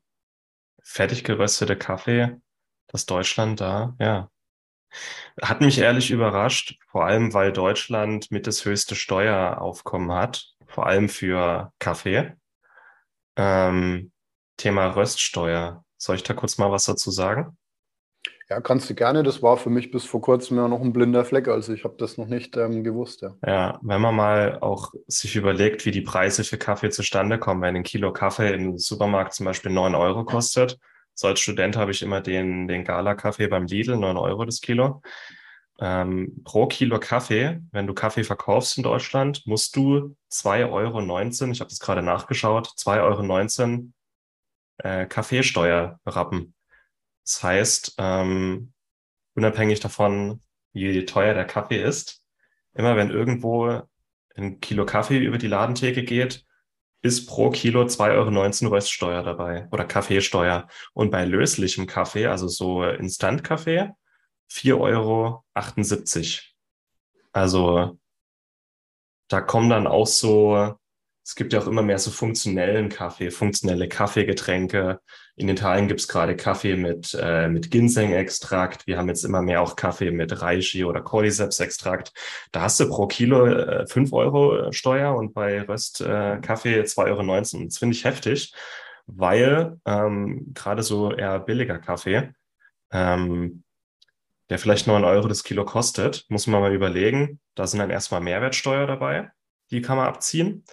fertig 0.82 1.24
geröstete 1.24 1.76
Kaffee, 1.76 2.40
dass 2.88 3.06
Deutschland 3.06 3.60
da, 3.60 3.94
ja. 3.98 4.30
Hat 5.40 5.62
mich 5.62 5.78
ehrlich 5.78 6.10
überrascht, 6.10 6.78
vor 6.88 7.06
allem 7.06 7.32
weil 7.32 7.52
Deutschland 7.52 8.30
mit 8.30 8.46
das 8.46 8.66
höchste 8.66 8.94
Steueraufkommen 8.94 10.12
hat, 10.12 10.54
vor 10.66 10.86
allem 10.86 11.08
für 11.08 11.72
Kaffee. 11.78 12.36
Ähm, 13.36 14.12
Thema 14.58 14.88
Röststeuer. 14.88 15.82
Soll 15.96 16.16
ich 16.16 16.22
da 16.24 16.34
kurz 16.34 16.58
mal 16.58 16.70
was 16.70 16.84
dazu 16.84 17.10
sagen? 17.10 17.56
Ja, 18.52 18.60
kannst 18.60 18.90
du 18.90 18.94
gerne. 18.94 19.22
Das 19.22 19.40
war 19.40 19.56
für 19.56 19.70
mich 19.70 19.90
bis 19.90 20.04
vor 20.04 20.20
kurzem 20.20 20.58
ja 20.58 20.68
noch 20.68 20.82
ein 20.82 20.92
blinder 20.92 21.24
Fleck. 21.24 21.48
Also 21.48 21.72
ich 21.72 21.84
habe 21.84 21.94
das 21.96 22.18
noch 22.18 22.26
nicht 22.26 22.54
ähm, 22.58 22.84
gewusst. 22.84 23.22
Ja. 23.22 23.34
ja, 23.46 23.78
wenn 23.80 24.02
man 24.02 24.14
mal 24.14 24.58
auch 24.60 24.92
sich 25.06 25.36
überlegt, 25.36 25.86
wie 25.86 25.90
die 25.90 26.02
Preise 26.02 26.44
für 26.44 26.58
Kaffee 26.58 26.90
zustande 26.90 27.38
kommen, 27.38 27.62
wenn 27.62 27.76
ein 27.76 27.82
Kilo 27.82 28.12
Kaffee 28.12 28.52
im 28.52 28.76
Supermarkt 28.76 29.32
zum 29.32 29.46
Beispiel 29.46 29.72
9 29.72 29.94
Euro 29.94 30.26
kostet. 30.26 30.78
So 31.14 31.28
als 31.28 31.40
Student 31.40 31.78
habe 31.78 31.92
ich 31.92 32.02
immer 32.02 32.20
den, 32.20 32.68
den 32.68 32.84
Gala-Kaffee 32.84 33.46
beim 33.46 33.64
Lidl, 33.64 33.96
9 33.96 34.18
Euro 34.18 34.44
das 34.44 34.60
Kilo. 34.60 35.00
Ähm, 35.80 36.42
pro 36.44 36.66
Kilo 36.66 37.00
Kaffee, 37.00 37.58
wenn 37.70 37.86
du 37.86 37.94
Kaffee 37.94 38.22
verkaufst 38.22 38.76
in 38.76 38.82
Deutschland, 38.82 39.46
musst 39.46 39.74
du 39.76 40.14
2,19 40.30 40.70
Euro, 40.70 41.52
ich 41.52 41.60
habe 41.60 41.70
das 41.70 41.80
gerade 41.80 42.02
nachgeschaut, 42.02 42.68
2,19 42.76 43.62
Euro 43.62 43.84
äh, 44.76 45.06
Kaffeesteuer 45.06 45.98
rappen. 46.04 46.52
Das 47.24 47.42
heißt, 47.42 47.94
ähm, 47.98 48.72
unabhängig 49.34 49.80
davon, 49.80 50.40
wie 50.72 51.04
teuer 51.04 51.34
der 51.34 51.44
Kaffee 51.44 51.82
ist, 51.82 52.22
immer 52.74 52.96
wenn 52.96 53.10
irgendwo 53.10 53.82
ein 54.34 54.60
Kilo 54.60 54.86
Kaffee 54.86 55.18
über 55.18 55.38
die 55.38 55.46
Ladentheke 55.46 56.04
geht, 56.04 56.44
ist 57.02 57.26
pro 57.26 57.50
Kilo 57.50 57.82
2,19 57.82 58.64
Euro 58.64 58.74
Röststeuer 58.74 59.22
dabei 59.22 59.68
oder 59.72 59.84
Kaffeesteuer. 59.84 60.68
Und 60.94 61.10
bei 61.10 61.24
löslichem 61.24 61.86
Kaffee, 61.86 62.26
also 62.26 62.48
so 62.48 62.84
Instant-Kaffee, 62.84 63.90
4,78 64.50 64.78
Euro. 64.78 65.44
Also 67.32 67.98
da 69.28 69.40
kommen 69.40 69.70
dann 69.70 69.86
auch 69.86 70.06
so 70.06 70.76
es 71.24 71.36
gibt 71.36 71.52
ja 71.52 71.60
auch 71.60 71.68
immer 71.68 71.82
mehr 71.82 71.98
so 71.98 72.10
funktionellen 72.10 72.88
Kaffee, 72.88 73.30
funktionelle 73.30 73.88
Kaffeegetränke. 73.88 75.00
In 75.36 75.48
Italien 75.48 75.86
gibt 75.86 76.00
es 76.00 76.08
gerade 76.08 76.34
Kaffee 76.36 76.76
mit, 76.76 77.16
äh, 77.18 77.48
mit 77.48 77.70
Ginseng-Extrakt. 77.70 78.86
Wir 78.88 78.98
haben 78.98 79.08
jetzt 79.08 79.24
immer 79.24 79.40
mehr 79.40 79.62
auch 79.62 79.76
Kaffee 79.76 80.10
mit 80.10 80.42
Reishi 80.42 80.84
oder 80.84 81.00
Cordyceps-Extrakt. 81.00 82.12
Da 82.50 82.62
hast 82.62 82.80
du 82.80 82.88
pro 82.88 83.06
Kilo 83.06 83.46
äh, 83.46 83.86
5 83.86 84.12
Euro 84.12 84.72
Steuer 84.72 85.14
und 85.14 85.32
bei 85.32 85.62
Röstkaffee 85.62 86.80
äh, 86.80 86.82
2,19 86.82 87.54
Euro. 87.54 87.64
Das 87.66 87.78
finde 87.78 87.96
ich 87.96 88.04
heftig, 88.04 88.52
weil 89.06 89.78
ähm, 89.86 90.52
gerade 90.54 90.82
so 90.82 91.12
eher 91.12 91.38
billiger 91.38 91.78
Kaffee, 91.78 92.32
ähm, 92.90 93.62
der 94.50 94.58
vielleicht 94.58 94.88
9 94.88 95.04
Euro 95.04 95.28
das 95.28 95.44
Kilo 95.44 95.64
kostet, 95.64 96.26
muss 96.28 96.48
man 96.48 96.60
mal 96.60 96.74
überlegen. 96.74 97.38
Da 97.54 97.68
sind 97.68 97.78
dann 97.78 97.90
erstmal 97.90 98.20
Mehrwertsteuer 98.20 98.88
dabei. 98.88 99.30
Die 99.70 99.80
kann 99.80 99.96
man 99.96 100.08
abziehen. 100.08 100.64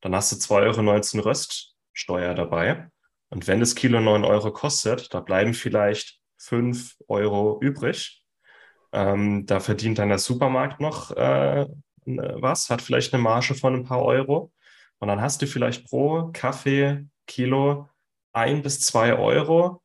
Dann 0.00 0.14
hast 0.14 0.32
du 0.32 0.36
2,19 0.36 1.16
Euro 1.16 1.28
Röststeuer 1.28 2.34
dabei. 2.34 2.88
Und 3.28 3.46
wenn 3.46 3.60
das 3.60 3.74
Kilo 3.74 4.00
9 4.00 4.24
Euro 4.24 4.52
kostet, 4.52 5.12
da 5.14 5.20
bleiben 5.20 5.54
vielleicht 5.54 6.18
5 6.38 6.96
Euro 7.08 7.58
übrig. 7.60 8.24
Ähm, 8.92 9.46
da 9.46 9.60
verdient 9.60 9.98
dann 9.98 10.08
der 10.08 10.18
Supermarkt 10.18 10.80
noch 10.80 11.12
äh, 11.12 11.66
was, 12.06 12.70
hat 12.70 12.82
vielleicht 12.82 13.14
eine 13.14 13.22
Marge 13.22 13.54
von 13.54 13.74
ein 13.74 13.84
paar 13.84 14.02
Euro. 14.02 14.52
Und 14.98 15.08
dann 15.08 15.20
hast 15.20 15.42
du 15.42 15.46
vielleicht 15.46 15.88
pro 15.88 16.30
Kaffee 16.32 17.06
Kilo 17.26 17.88
ein 18.32 18.62
bis 18.62 18.80
zwei 18.80 19.14
Euro, 19.14 19.82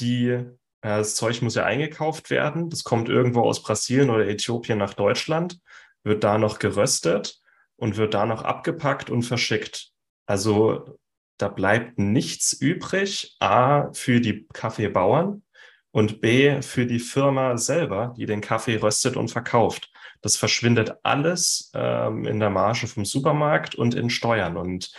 die 0.00 0.28
äh, 0.28 0.48
das 0.80 1.14
Zeug 1.14 1.42
muss 1.42 1.54
ja 1.54 1.64
eingekauft 1.64 2.30
werden. 2.30 2.70
Das 2.70 2.82
kommt 2.82 3.08
irgendwo 3.08 3.42
aus 3.42 3.62
Brasilien 3.62 4.10
oder 4.10 4.26
Äthiopien 4.26 4.78
nach 4.78 4.94
Deutschland, 4.94 5.60
wird 6.02 6.24
da 6.24 6.38
noch 6.38 6.58
geröstet 6.58 7.40
und 7.84 7.98
wird 7.98 8.14
da 8.14 8.24
noch 8.24 8.42
abgepackt 8.42 9.10
und 9.10 9.24
verschickt. 9.24 9.90
Also 10.24 10.98
da 11.36 11.48
bleibt 11.48 11.98
nichts 11.98 12.54
übrig, 12.54 13.36
a, 13.40 13.92
für 13.92 14.22
die 14.22 14.46
Kaffeebauern 14.54 15.42
und 15.90 16.22
b, 16.22 16.62
für 16.62 16.86
die 16.86 16.98
Firma 16.98 17.58
selber, 17.58 18.14
die 18.16 18.24
den 18.24 18.40
Kaffee 18.40 18.76
röstet 18.76 19.18
und 19.18 19.28
verkauft. 19.28 19.92
Das 20.22 20.38
verschwindet 20.38 20.94
alles 21.02 21.72
ähm, 21.74 22.24
in 22.24 22.40
der 22.40 22.48
Marge 22.48 22.86
vom 22.86 23.04
Supermarkt 23.04 23.74
und 23.74 23.94
in 23.94 24.08
Steuern. 24.08 24.56
Und 24.56 24.90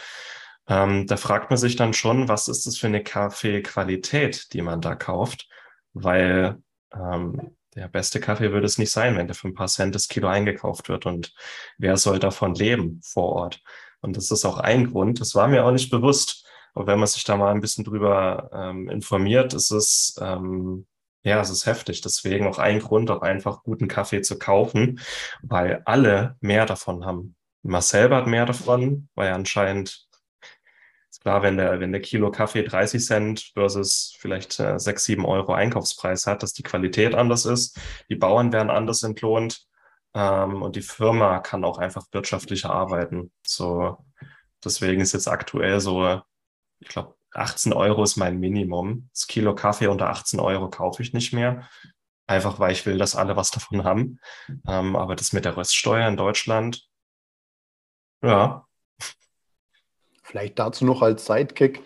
ähm, 0.67 1.07
da 1.07 1.17
fragt 1.17 1.49
man 1.49 1.57
sich 1.57 1.75
dann 1.75 1.95
schon, 1.95 2.27
was 2.27 2.47
ist 2.47 2.67
das 2.67 2.77
für 2.77 2.85
eine 2.85 3.01
Kaffeequalität, 3.01 4.53
die 4.53 4.61
man 4.61 4.79
da 4.79 4.93
kauft? 4.93 5.49
Weil 5.93 6.61
ähm, 6.93 7.55
der 7.75 7.87
beste 7.89 8.19
Kaffee 8.19 8.51
würde 8.51 8.65
es 8.65 8.77
nicht 8.77 8.91
sein, 8.91 9.17
wenn 9.17 9.27
der 9.27 9.35
für 9.35 9.47
ein 9.47 9.53
paar 9.53 9.67
Cent 9.67 9.95
das 9.95 10.07
Kilo 10.07 10.27
eingekauft 10.27 10.89
wird. 10.89 11.05
Und 11.05 11.33
wer 11.77 11.97
soll 11.97 12.19
davon 12.19 12.55
leben 12.55 13.01
vor 13.03 13.33
Ort? 13.33 13.61
Und 14.01 14.17
das 14.17 14.31
ist 14.31 14.45
auch 14.45 14.57
ein 14.57 14.91
Grund. 14.91 15.19
Das 15.19 15.35
war 15.35 15.47
mir 15.47 15.65
auch 15.65 15.71
nicht 15.71 15.89
bewusst. 15.89 16.47
Aber 16.73 16.87
wenn 16.87 16.99
man 16.99 17.07
sich 17.07 17.23
da 17.23 17.37
mal 17.37 17.51
ein 17.51 17.61
bisschen 17.61 17.83
drüber 17.83 18.49
ähm, 18.53 18.89
informiert, 18.89 19.53
ist 19.53 19.71
es, 19.71 20.15
ähm, 20.21 20.85
ja, 21.23 21.41
es 21.41 21.49
ist 21.49 21.65
heftig. 21.65 22.01
Deswegen 22.01 22.47
auch 22.47 22.59
ein 22.59 22.79
Grund, 22.79 23.11
auch 23.11 23.21
einfach 23.21 23.63
guten 23.63 23.87
Kaffee 23.87 24.21
zu 24.21 24.37
kaufen, 24.37 24.99
weil 25.41 25.81
alle 25.85 26.37
mehr 26.39 26.65
davon 26.65 27.05
haben. 27.05 27.35
Marcel 27.63 28.13
hat 28.13 28.27
mehr 28.27 28.45
davon, 28.45 29.09
weil 29.15 29.29
er 29.29 29.35
anscheinend 29.35 30.04
Klar, 31.25 31.41
wenn 31.41 31.57
der, 31.57 31.79
wenn 31.79 31.91
der 31.91 32.01
Kilo 32.01 32.29
Kaffee 32.29 32.61
30 32.61 33.03
Cent 33.03 33.51
versus 33.55 34.15
vielleicht 34.19 34.59
äh, 34.59 34.77
6, 34.77 35.05
7 35.05 35.25
Euro 35.25 35.53
Einkaufspreis 35.53 36.27
hat, 36.27 36.43
dass 36.43 36.53
die 36.53 36.61
Qualität 36.61 37.15
anders 37.15 37.45
ist, 37.45 37.79
die 38.09 38.15
Bauern 38.15 38.53
werden 38.53 38.69
anders 38.69 39.01
entlohnt 39.01 39.65
ähm, 40.13 40.61
und 40.61 40.75
die 40.75 40.83
Firma 40.83 41.39
kann 41.39 41.65
auch 41.65 41.79
einfach 41.79 42.05
wirtschaftlicher 42.11 42.69
arbeiten. 42.69 43.31
So, 43.43 44.05
deswegen 44.63 45.01
ist 45.01 45.13
jetzt 45.13 45.27
aktuell 45.27 45.79
so, 45.79 46.21
ich 46.79 46.89
glaube, 46.89 47.15
18 47.33 47.73
Euro 47.73 48.03
ist 48.03 48.17
mein 48.17 48.39
Minimum. 48.39 49.09
Das 49.11 49.25
Kilo 49.25 49.55
Kaffee 49.55 49.87
unter 49.87 50.09
18 50.09 50.39
Euro 50.39 50.69
kaufe 50.69 51.01
ich 51.01 51.11
nicht 51.11 51.33
mehr. 51.33 51.67
Einfach 52.27 52.59
weil 52.59 52.71
ich 52.71 52.85
will, 52.85 52.99
dass 52.99 53.15
alle 53.15 53.35
was 53.35 53.49
davon 53.49 53.83
haben. 53.83 54.19
Ähm, 54.67 54.95
aber 54.95 55.15
das 55.15 55.33
mit 55.33 55.43
der 55.45 55.57
Röststeuer 55.57 56.07
in 56.07 56.17
Deutschland, 56.17 56.87
ja, 58.21 58.67
Vielleicht 60.35 60.59
dazu 60.59 60.83
noch 60.83 61.01
als 61.01 61.27
Sidekick. 61.27 61.81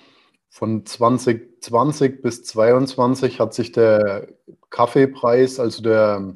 Von 0.50 0.84
2020 0.84 2.24
bis 2.24 2.44
2022 2.46 3.40
hat 3.40 3.54
sich 3.54 3.74
der 3.74 4.28
Kaffeepreis, 4.72 5.60
also 5.60 5.84
der, 5.84 6.34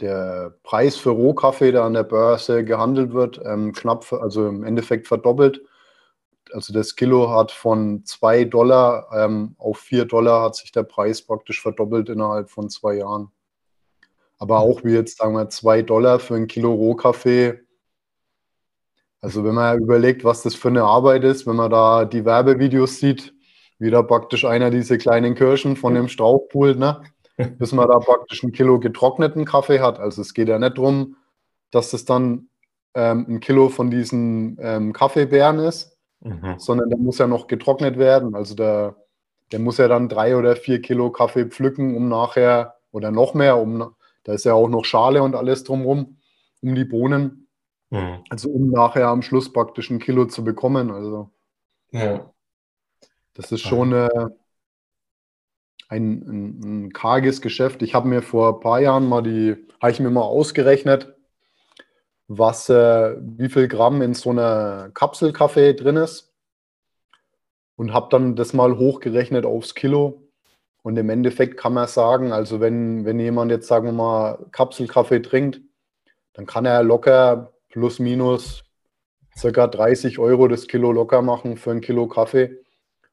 der 0.00 0.56
Preis 0.62 0.96
für 0.96 1.10
Rohkaffee, 1.10 1.72
der 1.72 1.82
an 1.82 1.92
der 1.92 2.04
Börse 2.04 2.64
gehandelt 2.64 3.12
wird, 3.12 3.38
ähm, 3.44 3.74
knapp, 3.74 4.10
also 4.14 4.48
im 4.48 4.64
Endeffekt 4.64 5.08
verdoppelt. 5.08 5.60
Also 6.52 6.72
das 6.72 6.96
Kilo 6.96 7.28
hat 7.28 7.52
von 7.52 8.06
2 8.06 8.44
Dollar 8.44 9.06
ähm, 9.12 9.56
auf 9.58 9.76
4 9.80 10.06
Dollar 10.06 10.42
hat 10.42 10.56
sich 10.56 10.72
der 10.72 10.84
Preis 10.84 11.20
praktisch 11.20 11.60
verdoppelt 11.60 12.08
innerhalb 12.08 12.48
von 12.48 12.70
zwei 12.70 12.94
Jahren. 12.94 13.30
Aber 14.38 14.60
auch 14.60 14.84
wie 14.84 14.94
jetzt 14.94 15.18
sagen 15.18 15.34
wir 15.34 15.50
2 15.50 15.82
Dollar 15.82 16.18
für 16.18 16.36
ein 16.36 16.46
Kilo 16.46 16.72
Rohkaffee 16.72 17.65
also 19.20 19.44
wenn 19.44 19.54
man 19.54 19.78
überlegt, 19.78 20.24
was 20.24 20.42
das 20.42 20.54
für 20.54 20.68
eine 20.68 20.84
Arbeit 20.84 21.24
ist, 21.24 21.46
wenn 21.46 21.56
man 21.56 21.70
da 21.70 22.04
die 22.04 22.24
Werbevideos 22.24 22.98
sieht, 22.98 23.34
wie 23.78 23.90
da 23.90 24.02
praktisch 24.02 24.44
einer 24.44 24.70
diese 24.70 24.98
kleinen 24.98 25.34
Kirschen 25.34 25.76
von 25.76 25.94
dem 25.94 26.08
Strauch 26.08 26.48
pult, 26.48 26.78
ne? 26.78 27.02
bis 27.58 27.72
man 27.72 27.88
da 27.88 27.98
praktisch 27.98 28.42
ein 28.42 28.52
Kilo 28.52 28.80
getrockneten 28.80 29.44
Kaffee 29.44 29.80
hat. 29.80 29.98
Also 29.98 30.22
es 30.22 30.32
geht 30.32 30.48
ja 30.48 30.58
nicht 30.58 30.78
darum, 30.78 31.16
dass 31.70 31.90
das 31.90 32.04
dann 32.04 32.48
ähm, 32.94 33.26
ein 33.28 33.40
Kilo 33.40 33.68
von 33.68 33.90
diesen 33.90 34.56
ähm, 34.60 34.92
Kaffeebeeren 34.94 35.58
ist, 35.58 35.98
mhm. 36.20 36.54
sondern 36.58 36.88
der 36.88 36.98
muss 36.98 37.18
ja 37.18 37.26
noch 37.26 37.46
getrocknet 37.46 37.98
werden. 37.98 38.34
Also 38.34 38.54
der, 38.54 38.96
der 39.52 39.58
muss 39.58 39.76
ja 39.76 39.86
dann 39.88 40.08
drei 40.08 40.36
oder 40.36 40.56
vier 40.56 40.80
Kilo 40.80 41.10
Kaffee 41.10 41.46
pflücken, 41.46 41.94
um 41.94 42.08
nachher, 42.08 42.76
oder 42.90 43.10
noch 43.10 43.34
mehr, 43.34 43.58
um, 43.58 43.94
da 44.24 44.32
ist 44.32 44.44
ja 44.46 44.54
auch 44.54 44.68
noch 44.68 44.86
Schale 44.86 45.22
und 45.22 45.34
alles 45.34 45.64
drumherum, 45.64 46.16
um 46.62 46.74
die 46.74 46.86
Bohnen 46.86 47.45
Mhm. 47.90 48.24
Also 48.28 48.50
um 48.50 48.70
nachher 48.70 49.08
am 49.08 49.22
Schluss 49.22 49.52
praktisch 49.52 49.90
ein 49.90 49.98
Kilo 49.98 50.26
zu 50.26 50.44
bekommen. 50.44 50.90
Also 50.90 51.30
ja. 51.90 52.30
das 53.34 53.52
ist 53.52 53.62
schon 53.62 53.92
äh, 53.92 54.08
ein, 55.88 56.22
ein, 56.28 56.60
ein, 56.84 56.92
karges 56.92 57.40
Geschäft. 57.40 57.82
Ich 57.82 57.94
habe 57.94 58.08
mir 58.08 58.22
vor 58.22 58.54
ein 58.54 58.60
paar 58.60 58.80
Jahren 58.80 59.08
mal 59.08 59.22
die, 59.22 59.56
habe 59.80 59.92
ich 59.92 60.00
mir 60.00 60.10
mal 60.10 60.22
ausgerechnet, 60.22 61.14
was, 62.28 62.68
äh, 62.68 63.16
wie 63.20 63.48
viel 63.48 63.68
Gramm 63.68 64.02
in 64.02 64.14
so 64.14 64.30
einer 64.30 64.90
Kapselkaffee 64.94 65.74
drin 65.74 65.96
ist. 65.96 66.32
Und 67.76 67.92
habe 67.92 68.08
dann 68.10 68.36
das 68.36 68.54
mal 68.54 68.78
hochgerechnet 68.78 69.44
aufs 69.44 69.74
Kilo. 69.74 70.30
Und 70.82 70.96
im 70.96 71.10
Endeffekt 71.10 71.58
kann 71.58 71.74
man 71.74 71.88
sagen, 71.88 72.32
also 72.32 72.58
wenn, 72.58 73.04
wenn 73.04 73.20
jemand 73.20 73.50
jetzt, 73.50 73.66
sagen 73.66 73.86
wir 73.86 73.92
mal, 73.92 74.46
Kapselkaffee 74.50 75.20
trinkt, 75.20 75.60
dann 76.32 76.46
kann 76.46 76.64
er 76.64 76.82
locker 76.82 77.52
plus 77.76 77.98
minus 77.98 78.64
circa 79.36 79.66
30 79.66 80.18
Euro 80.18 80.48
das 80.48 80.66
Kilo 80.66 80.92
locker 80.92 81.20
machen 81.20 81.58
für 81.58 81.72
ein 81.72 81.82
Kilo 81.82 82.08
Kaffee. 82.08 82.64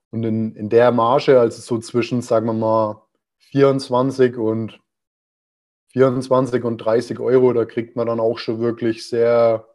Und 0.10 0.24
in, 0.24 0.56
in 0.56 0.70
der 0.70 0.94
Marge, 0.94 1.38
also 1.38 1.62
so 1.62 1.80
zwischen, 1.80 2.22
sagen 2.22 2.46
wir 2.46 2.54
mal, 2.54 3.02
24 3.40 4.38
und 4.38 4.80
24 5.90 6.64
und 6.64 6.78
30 6.78 7.20
Euro, 7.20 7.52
da 7.52 7.66
kriegt 7.66 7.98
man 7.98 8.08
dann 8.08 8.22
auch 8.22 8.38
schon 8.38 8.62
wirklich 8.62 9.06
sehr 9.06 9.68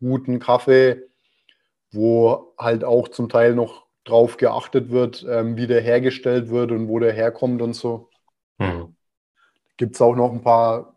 guten 0.00 0.40
Kaffee, 0.40 1.00
wo 1.92 2.54
halt 2.58 2.82
auch 2.82 3.06
zum 3.06 3.28
Teil 3.28 3.54
noch 3.54 3.86
drauf 4.02 4.36
geachtet 4.36 4.90
wird, 4.90 5.24
ähm, 5.28 5.56
wie 5.56 5.68
der 5.68 5.80
hergestellt 5.80 6.50
wird 6.50 6.72
und 6.72 6.88
wo 6.88 6.98
der 6.98 7.12
herkommt 7.12 7.62
und 7.62 7.74
so. 7.74 8.10
Mhm. 8.58 8.96
Gibt 9.76 9.94
es 9.94 10.02
auch 10.02 10.16
noch 10.16 10.32
ein 10.32 10.42
paar 10.42 10.91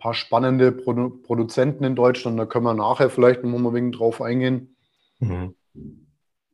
paar 0.00 0.14
spannende 0.14 0.72
Produ 0.72 1.10
Produzenten 1.22 1.84
in 1.84 1.94
Deutschland. 1.94 2.38
Da 2.38 2.46
können 2.46 2.64
wir 2.64 2.74
nachher 2.74 3.10
vielleicht 3.10 3.44
noch 3.44 3.56
mal 3.56 3.70
ein 3.70 3.74
wenig 3.74 3.96
drauf 3.96 4.20
eingehen. 4.20 4.76
Mhm. 5.20 5.54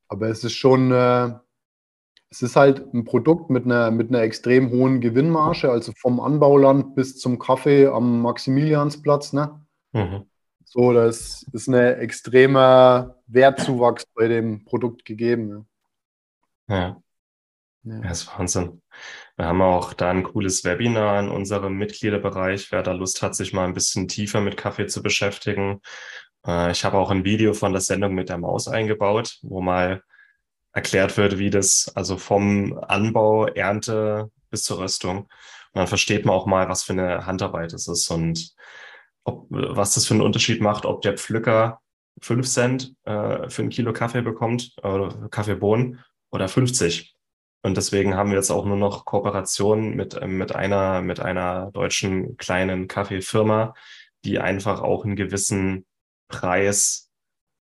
Aber 0.08 0.28
es 0.28 0.44
ist 0.44 0.52
schon, 0.52 0.92
äh, 0.92 1.30
es 2.28 2.42
ist 2.42 2.56
halt 2.56 2.92
ein 2.92 3.04
Produkt 3.04 3.48
mit 3.48 3.64
einer, 3.64 3.90
mit 3.90 4.10
einer 4.10 4.20
extrem 4.20 4.70
hohen 4.70 5.00
Gewinnmarge, 5.00 5.70
also 5.70 5.92
vom 5.96 6.20
Anbauland 6.20 6.94
bis 6.94 7.18
zum 7.18 7.38
Kaffee 7.38 7.86
am 7.86 8.20
Maximiliansplatz. 8.20 9.32
Ne? 9.32 9.60
Mhm. 9.92 10.26
So, 10.64 10.92
das 10.92 11.46
ist 11.52 11.68
ein 11.68 11.74
extremer 11.74 13.16
Wertzuwachs 13.28 14.04
bei 14.14 14.28
dem 14.28 14.64
Produkt 14.64 15.04
gegeben. 15.04 15.66
Ja. 16.68 16.76
ja. 16.76 17.02
Ja. 17.86 18.00
Das 18.00 18.22
ist 18.22 18.38
Wahnsinn. 18.38 18.82
Wir 19.36 19.46
haben 19.46 19.62
auch 19.62 19.92
da 19.92 20.10
ein 20.10 20.24
cooles 20.24 20.64
Webinar 20.64 21.20
in 21.20 21.28
unserem 21.28 21.74
Mitgliederbereich. 21.78 22.72
Wer 22.72 22.82
da 22.82 22.92
Lust 22.92 23.22
hat, 23.22 23.36
sich 23.36 23.52
mal 23.52 23.64
ein 23.64 23.74
bisschen 23.74 24.08
tiefer 24.08 24.40
mit 24.40 24.56
Kaffee 24.56 24.86
zu 24.86 25.02
beschäftigen, 25.02 25.80
Äh, 26.46 26.72
ich 26.72 26.84
habe 26.84 26.98
auch 26.98 27.10
ein 27.10 27.24
Video 27.24 27.54
von 27.54 27.72
der 27.72 27.80
Sendung 27.82 28.14
mit 28.14 28.28
der 28.28 28.38
Maus 28.38 28.68
eingebaut, 28.68 29.38
wo 29.42 29.60
mal 29.60 30.02
erklärt 30.72 31.16
wird, 31.16 31.38
wie 31.38 31.50
das 31.50 31.92
also 31.94 32.16
vom 32.18 32.78
Anbau, 32.88 33.46
Ernte 33.46 34.30
bis 34.50 34.64
zur 34.64 34.78
Röstung. 34.78 35.18
Und 35.20 35.28
dann 35.74 35.86
versteht 35.88 36.24
man 36.24 36.34
auch 36.34 36.46
mal, 36.46 36.68
was 36.68 36.84
für 36.84 36.92
eine 36.92 37.26
Handarbeit 37.26 37.72
es 37.72 37.88
ist 37.88 38.10
und 38.10 38.54
ob, 39.24 39.46
was 39.50 39.94
das 39.94 40.06
für 40.06 40.14
einen 40.14 40.22
Unterschied 40.22 40.60
macht, 40.60 40.86
ob 40.86 41.02
der 41.02 41.16
Pflücker 41.18 41.80
5 42.22 42.46
Cent 42.48 42.94
äh, 43.04 43.50
für 43.50 43.62
ein 43.62 43.70
Kilo 43.70 43.92
Kaffee 43.92 44.22
bekommt, 44.22 44.72
oder 44.82 45.28
Kaffeebohnen 45.30 46.04
oder 46.30 46.48
50. 46.48 47.15
Und 47.66 47.76
deswegen 47.76 48.14
haben 48.14 48.30
wir 48.30 48.36
jetzt 48.36 48.52
auch 48.52 48.64
nur 48.64 48.76
noch 48.76 49.04
Kooperationen 49.04 49.96
mit, 49.96 50.14
äh, 50.14 50.28
mit, 50.28 50.54
einer, 50.54 51.02
mit 51.02 51.18
einer 51.18 51.72
deutschen 51.72 52.36
kleinen 52.36 52.86
Kaffeefirma, 52.86 53.74
die 54.24 54.38
einfach 54.38 54.82
auch 54.82 55.04
einen 55.04 55.16
gewissen 55.16 55.84
Preis 56.28 57.10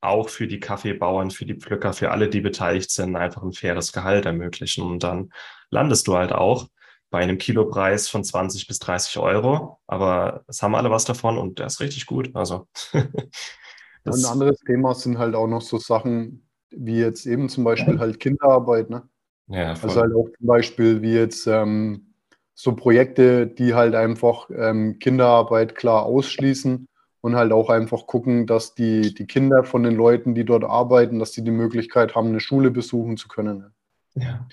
auch 0.00 0.30
für 0.30 0.47
die 0.47 0.59
Kaffeebauern, 0.59 1.30
für 1.30 1.45
die 1.45 1.57
Pflücker, 1.57 1.92
für 1.92 2.12
alle, 2.12 2.30
die 2.30 2.40
beteiligt 2.40 2.90
sind, 2.90 3.14
einfach 3.14 3.42
ein 3.42 3.52
faires 3.52 3.92
Gehalt 3.92 4.25
ermöglichen. 4.25 4.85
Und 4.85 5.02
dann 5.02 5.35
landest 5.69 6.09
du 6.09 6.16
halt 6.16 6.33
auch 6.33 6.69
bei 7.11 7.19
einem 7.19 7.37
Kilopreis 7.37 8.09
von 8.09 8.25
20 8.25 8.69
bis 8.69 8.78
30 8.78 9.19
Euro. 9.19 9.80
Aber 9.87 10.45
es 10.47 10.62
haben 10.62 10.76
alle 10.76 10.90
was 10.90 11.04
davon 11.04 11.37
und 11.37 11.59
der 11.59 11.66
ist 11.66 11.80
richtig 11.80 12.07
gut. 12.07 12.30
Also. 12.33 12.69
ein 12.95 14.25
anderes 14.25 14.61
Thema 14.61 14.95
sind 14.95 15.19
halt 15.19 15.35
auch 15.35 15.47
noch 15.47 15.61
so 15.61 15.76
Sachen 15.76 16.49
wie 16.71 17.00
jetzt 17.00 17.26
eben 17.26 17.50
zum 17.50 17.64
Beispiel 17.64 17.99
halt 17.99 18.19
Kinderarbeit. 18.19 18.88
Ne? 18.88 19.07
Ja, 19.50 19.75
voll. 19.75 19.90
also 19.90 20.00
halt 20.00 20.14
auch 20.14 20.28
zum 20.37 20.47
Beispiel 20.47 21.02
wie 21.02 21.14
jetzt 21.14 21.47
ähm, 21.47 22.14
so 22.54 22.75
Projekte, 22.76 23.47
die 23.47 23.75
halt 23.75 23.95
einfach 23.95 24.49
ähm, 24.50 24.99
Kinderarbeit 24.99 25.75
klar 25.75 26.04
ausschließen 26.04 26.87
und 27.21 27.37
halt 27.37 27.52
auch 27.52 27.69
einfach 27.69 28.07
gucken, 28.07 28.47
dass 28.47 28.75
die, 28.75 29.12
die 29.12 29.26
Kinder 29.26 29.64
von 29.64 29.83
den 29.83 29.95
Leuten, 29.95 30.35
die 30.35 30.45
dort 30.45 30.64
arbeiten, 30.64 31.19
dass 31.19 31.33
sie 31.33 31.42
die 31.42 31.50
Möglichkeit 31.50 32.14
haben, 32.14 32.28
eine 32.28 32.40
Schule 32.40 32.71
besuchen 32.71 33.16
zu 33.16 33.28
können. 33.28 33.59
Ne? 33.59 33.73
Ja. 34.14 34.47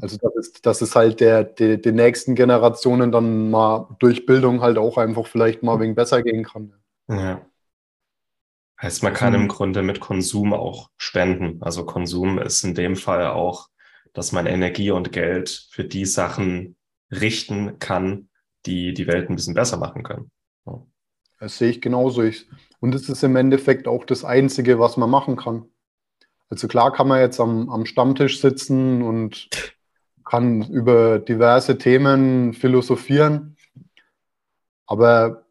Also 0.00 0.16
das 0.16 0.34
ist, 0.34 0.66
das 0.66 0.82
ist 0.82 0.96
halt 0.96 1.20
der, 1.20 1.44
der, 1.44 1.76
den 1.76 1.94
nächsten 1.94 2.34
Generationen 2.34 3.12
dann 3.12 3.50
mal 3.50 3.88
durch 4.00 4.26
Bildung 4.26 4.62
halt 4.62 4.78
auch 4.78 4.98
einfach 4.98 5.26
vielleicht 5.26 5.62
mal 5.62 5.78
wegen 5.78 5.94
besser 5.94 6.22
gehen 6.22 6.44
kann. 6.44 6.72
Ja. 7.08 7.42
Heißt, 8.80 9.02
man 9.02 9.12
kann 9.12 9.34
im 9.34 9.46
Grunde 9.46 9.82
mit 9.82 10.00
Konsum 10.00 10.54
auch 10.54 10.90
spenden. 10.96 11.62
Also 11.62 11.84
Konsum 11.84 12.38
ist 12.38 12.64
in 12.64 12.74
dem 12.74 12.96
Fall 12.96 13.26
auch, 13.26 13.68
dass 14.12 14.32
man 14.32 14.46
Energie 14.46 14.90
und 14.90 15.12
Geld 15.12 15.68
für 15.70 15.84
die 15.84 16.06
Sachen 16.06 16.76
richten 17.10 17.78
kann, 17.78 18.28
die 18.66 18.94
die 18.94 19.06
Welt 19.06 19.30
ein 19.30 19.36
bisschen 19.36 19.54
besser 19.54 19.76
machen 19.76 20.02
können. 20.02 20.30
Ja. 20.66 20.82
Das 21.38 21.58
sehe 21.58 21.70
ich 21.70 21.80
genauso. 21.80 22.22
und 22.80 22.94
es 22.94 23.08
ist 23.08 23.22
im 23.22 23.36
Endeffekt 23.36 23.88
auch 23.88 24.04
das 24.04 24.24
Einzige, 24.24 24.78
was 24.78 24.96
man 24.96 25.10
machen 25.10 25.36
kann. 25.36 25.66
Also 26.48 26.66
klar 26.68 26.92
kann 26.92 27.08
man 27.08 27.20
jetzt 27.20 27.40
am, 27.40 27.70
am 27.70 27.86
Stammtisch 27.86 28.40
sitzen 28.40 29.02
und 29.02 29.48
kann 30.24 30.62
über 30.62 31.18
diverse 31.18 31.78
Themen 31.78 32.52
philosophieren. 32.52 33.56
Aber 34.86 35.46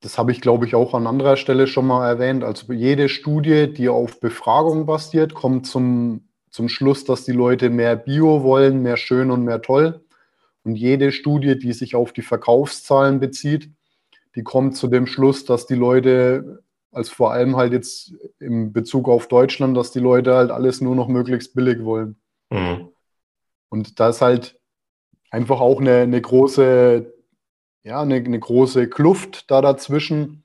das 0.00 0.18
habe 0.18 0.30
ich, 0.30 0.40
glaube 0.40 0.66
ich, 0.66 0.74
auch 0.74 0.94
an 0.94 1.06
anderer 1.06 1.36
Stelle 1.36 1.66
schon 1.66 1.86
mal 1.86 2.06
erwähnt. 2.06 2.44
Also 2.44 2.72
jede 2.72 3.08
Studie, 3.08 3.72
die 3.72 3.88
auf 3.88 4.20
Befragung 4.20 4.86
basiert, 4.86 5.34
kommt 5.34 5.66
zum, 5.66 6.28
zum 6.56 6.70
Schluss, 6.70 7.04
dass 7.04 7.26
die 7.26 7.32
Leute 7.32 7.68
mehr 7.68 7.96
Bio 7.96 8.42
wollen, 8.42 8.80
mehr 8.82 8.96
schön 8.96 9.30
und 9.30 9.44
mehr 9.44 9.60
toll. 9.60 10.00
Und 10.64 10.74
jede 10.74 11.12
Studie, 11.12 11.58
die 11.58 11.74
sich 11.74 11.94
auf 11.94 12.14
die 12.14 12.22
Verkaufszahlen 12.22 13.20
bezieht, 13.20 13.70
die 14.34 14.42
kommt 14.42 14.74
zu 14.74 14.88
dem 14.88 15.06
Schluss, 15.06 15.44
dass 15.44 15.66
die 15.66 15.74
Leute 15.74 16.64
als 16.92 17.10
vor 17.10 17.30
allem 17.30 17.56
halt 17.56 17.74
jetzt 17.74 18.14
im 18.38 18.72
Bezug 18.72 19.06
auf 19.06 19.28
Deutschland, 19.28 19.76
dass 19.76 19.92
die 19.92 20.00
Leute 20.00 20.34
halt 20.34 20.50
alles 20.50 20.80
nur 20.80 20.96
noch 20.96 21.08
möglichst 21.08 21.54
billig 21.54 21.84
wollen. 21.84 22.16
Mhm. 22.48 22.88
Und 23.68 24.00
da 24.00 24.08
ist 24.08 24.22
halt 24.22 24.58
einfach 25.30 25.60
auch 25.60 25.78
eine, 25.78 25.98
eine 25.98 26.22
große, 26.22 27.12
ja, 27.82 28.00
eine, 28.00 28.14
eine 28.14 28.40
große 28.40 28.88
Kluft 28.88 29.50
da 29.50 29.60
dazwischen. 29.60 30.42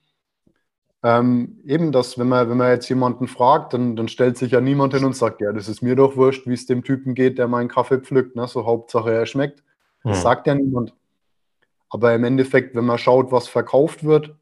Ähm, 1.03 1.59
eben, 1.65 1.91
dass 1.91 2.19
wenn 2.19 2.29
man, 2.29 2.49
wenn 2.49 2.57
man 2.57 2.69
jetzt 2.69 2.87
jemanden 2.87 3.27
fragt, 3.27 3.73
dann, 3.73 3.95
dann 3.95 4.07
stellt 4.07 4.37
sich 4.37 4.51
ja 4.51 4.61
niemand 4.61 4.93
hin 4.93 5.03
und 5.03 5.15
sagt, 5.15 5.41
ja, 5.41 5.51
das 5.51 5.67
ist 5.67 5.81
mir 5.81 5.95
doch 5.95 6.15
wurscht, 6.15 6.45
wie 6.45 6.53
es 6.53 6.67
dem 6.67 6.83
Typen 6.83 7.15
geht, 7.15 7.39
der 7.39 7.47
meinen 7.47 7.69
Kaffee 7.69 7.99
pflückt. 7.99 8.35
Ne? 8.35 8.47
So 8.47 8.65
Hauptsache 8.65 9.11
er 9.11 9.25
schmeckt. 9.25 9.63
Das 10.03 10.19
mhm. 10.19 10.21
sagt 10.21 10.47
ja 10.47 10.55
niemand. 10.55 10.93
Aber 11.89 12.13
im 12.13 12.23
Endeffekt, 12.23 12.75
wenn 12.75 12.85
man 12.85 12.99
schaut, 12.99 13.31
was 13.31 13.47
verkauft 13.47 14.03
wird, 14.03 14.35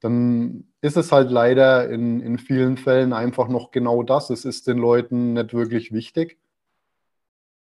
dann 0.00 0.64
ist 0.82 0.96
es 0.96 1.12
halt 1.12 1.30
leider 1.30 1.88
in, 1.90 2.20
in 2.20 2.38
vielen 2.38 2.76
Fällen 2.76 3.12
einfach 3.12 3.48
noch 3.48 3.70
genau 3.70 4.02
das. 4.02 4.30
Es 4.30 4.44
ist 4.44 4.66
den 4.66 4.78
Leuten 4.78 5.34
nicht 5.34 5.52
wirklich 5.52 5.92
wichtig. 5.92 6.38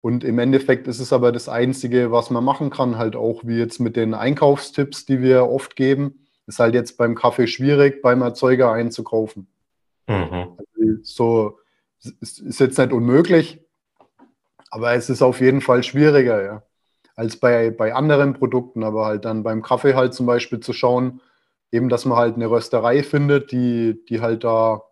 Und 0.00 0.22
im 0.22 0.38
Endeffekt 0.38 0.86
ist 0.86 1.00
es 1.00 1.12
aber 1.12 1.32
das 1.32 1.48
Einzige, 1.48 2.12
was 2.12 2.30
man 2.30 2.44
machen 2.44 2.70
kann, 2.70 2.98
halt 2.98 3.16
auch 3.16 3.42
wie 3.44 3.58
jetzt 3.58 3.80
mit 3.80 3.96
den 3.96 4.14
Einkaufstipps, 4.14 5.06
die 5.06 5.20
wir 5.20 5.48
oft 5.48 5.76
geben. 5.76 6.25
Ist 6.46 6.58
halt 6.58 6.74
jetzt 6.74 6.96
beim 6.96 7.14
Kaffee 7.14 7.46
schwierig, 7.46 8.02
beim 8.02 8.22
Erzeuger 8.22 8.72
einzukaufen. 8.72 9.48
Mhm. 10.06 10.56
Also 10.58 11.02
so 11.02 11.58
ist, 12.20 12.38
ist 12.38 12.60
jetzt 12.60 12.78
nicht 12.78 12.92
unmöglich, 12.92 13.60
aber 14.70 14.92
es 14.92 15.10
ist 15.10 15.22
auf 15.22 15.40
jeden 15.40 15.60
Fall 15.60 15.82
schwieriger, 15.82 16.44
ja, 16.44 16.62
als 17.14 17.36
bei, 17.38 17.70
bei 17.70 17.94
anderen 17.94 18.34
Produkten. 18.34 18.84
Aber 18.84 19.06
halt 19.06 19.24
dann 19.24 19.42
beim 19.42 19.62
Kaffee 19.62 19.94
halt 19.94 20.14
zum 20.14 20.26
Beispiel 20.26 20.60
zu 20.60 20.72
schauen, 20.72 21.20
eben, 21.72 21.88
dass 21.88 22.04
man 22.04 22.18
halt 22.18 22.36
eine 22.36 22.50
Rösterei 22.50 23.02
findet, 23.02 23.52
die, 23.52 24.04
die 24.08 24.20
halt 24.20 24.44
da 24.44 24.82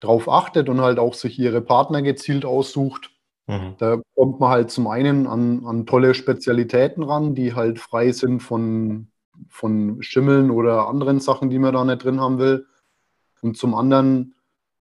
drauf 0.00 0.28
achtet 0.28 0.68
und 0.68 0.80
halt 0.80 0.98
auch 0.98 1.14
sich 1.14 1.38
ihre 1.38 1.60
Partner 1.60 2.02
gezielt 2.02 2.44
aussucht. 2.44 3.10
Mhm. 3.46 3.74
Da 3.78 4.00
kommt 4.14 4.40
man 4.40 4.50
halt 4.50 4.70
zum 4.70 4.86
einen 4.86 5.26
an, 5.26 5.64
an 5.64 5.86
tolle 5.86 6.14
Spezialitäten 6.14 7.02
ran, 7.02 7.34
die 7.34 7.54
halt 7.54 7.78
frei 7.80 8.12
sind 8.12 8.40
von, 8.40 9.10
von 9.48 10.02
Schimmeln 10.02 10.50
oder 10.50 10.88
anderen 10.88 11.20
Sachen, 11.20 11.50
die 11.50 11.58
man 11.58 11.74
da 11.74 11.84
nicht 11.84 12.04
drin 12.04 12.20
haben 12.20 12.38
will. 12.38 12.66
Und 13.40 13.56
zum 13.56 13.74
anderen 13.74 14.34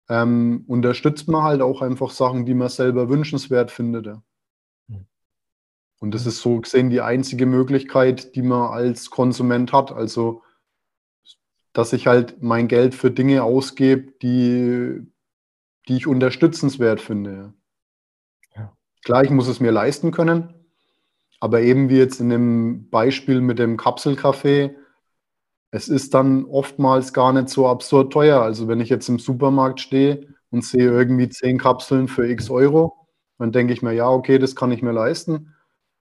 ähm, 0.09 0.63
unterstützt 0.67 1.27
man 1.27 1.43
halt 1.43 1.61
auch 1.61 1.81
einfach 1.81 2.11
Sachen, 2.11 2.45
die 2.45 2.53
man 2.53 2.69
selber 2.69 3.09
wünschenswert 3.09 3.71
findet. 3.71 4.05
Ja. 4.05 4.23
Mhm. 4.87 5.05
Und 5.99 6.13
das 6.13 6.25
ist 6.25 6.41
so 6.41 6.59
gesehen 6.61 6.89
die 6.89 7.01
einzige 7.01 7.45
Möglichkeit, 7.45 8.35
die 8.35 8.41
man 8.41 8.71
als 8.71 9.09
Konsument 9.09 9.73
hat. 9.73 9.91
Also 9.91 10.41
dass 11.73 11.91
ich 11.91 12.07
halt 12.07 12.41
mein 12.41 12.67
Geld 12.67 12.95
für 12.95 13.11
Dinge 13.11 13.43
ausgebe, 13.43 14.13
die, 14.21 15.01
die 15.87 15.97
ich 15.97 16.07
unterstützenswert 16.07 17.01
finde. 17.01 17.53
Ja. 18.55 18.77
Klar, 19.03 19.23
ich 19.23 19.31
muss 19.31 19.47
es 19.47 19.59
mir 19.59 19.71
leisten 19.71 20.11
können, 20.11 20.53
aber 21.43 21.59
eben 21.59 21.89
wie 21.89 21.97
jetzt 21.97 22.21
in 22.21 22.29
dem 22.29 22.89
Beispiel 22.89 23.41
mit 23.41 23.59
dem 23.59 23.75
Kapselkaffee, 23.75 24.77
es 25.71 25.89
ist 25.89 26.13
dann 26.13 26.45
oftmals 26.45 27.11
gar 27.11 27.33
nicht 27.33 27.49
so 27.49 27.67
absurd 27.67 28.13
teuer. 28.13 28.41
Also 28.41 28.69
wenn 28.69 28.79
ich 28.79 28.87
jetzt 28.87 29.09
im 29.09 29.19
Supermarkt 29.19 29.81
stehe 29.81 30.25
und 30.51 30.63
sehe 30.63 30.85
irgendwie 30.85 31.27
zehn 31.27 31.57
Kapseln 31.57 32.07
für 32.07 32.29
x 32.29 32.49
Euro, 32.49 33.09
dann 33.39 33.51
denke 33.51 33.73
ich 33.73 33.81
mir, 33.81 33.91
ja, 33.91 34.07
okay, 34.07 34.39
das 34.39 34.55
kann 34.55 34.71
ich 34.71 34.81
mir 34.81 34.93
leisten. 34.93 35.53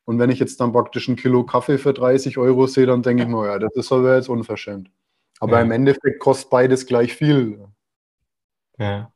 Und 0.04 0.20
wenn 0.20 0.30
ich 0.30 0.38
jetzt 0.38 0.60
dann 0.60 0.70
praktisch 0.70 1.08
ein 1.08 1.16
Kilo 1.16 1.44
Kaffee 1.44 1.78
für 1.78 1.92
30 1.92 2.38
Euro 2.38 2.68
sehe, 2.68 2.86
dann 2.86 3.02
denke 3.02 3.24
ich 3.24 3.28
mir, 3.28 3.44
ja, 3.44 3.58
das 3.58 3.74
ist 3.74 3.90
aber 3.90 4.14
jetzt 4.14 4.28
unverschämt. 4.28 4.92
Aber 5.40 5.56
ja. 5.56 5.62
im 5.62 5.72
Endeffekt 5.72 6.20
kostet 6.20 6.50
beides 6.50 6.86
gleich 6.86 7.14
viel. 7.14 7.66
Ja. 8.78 9.10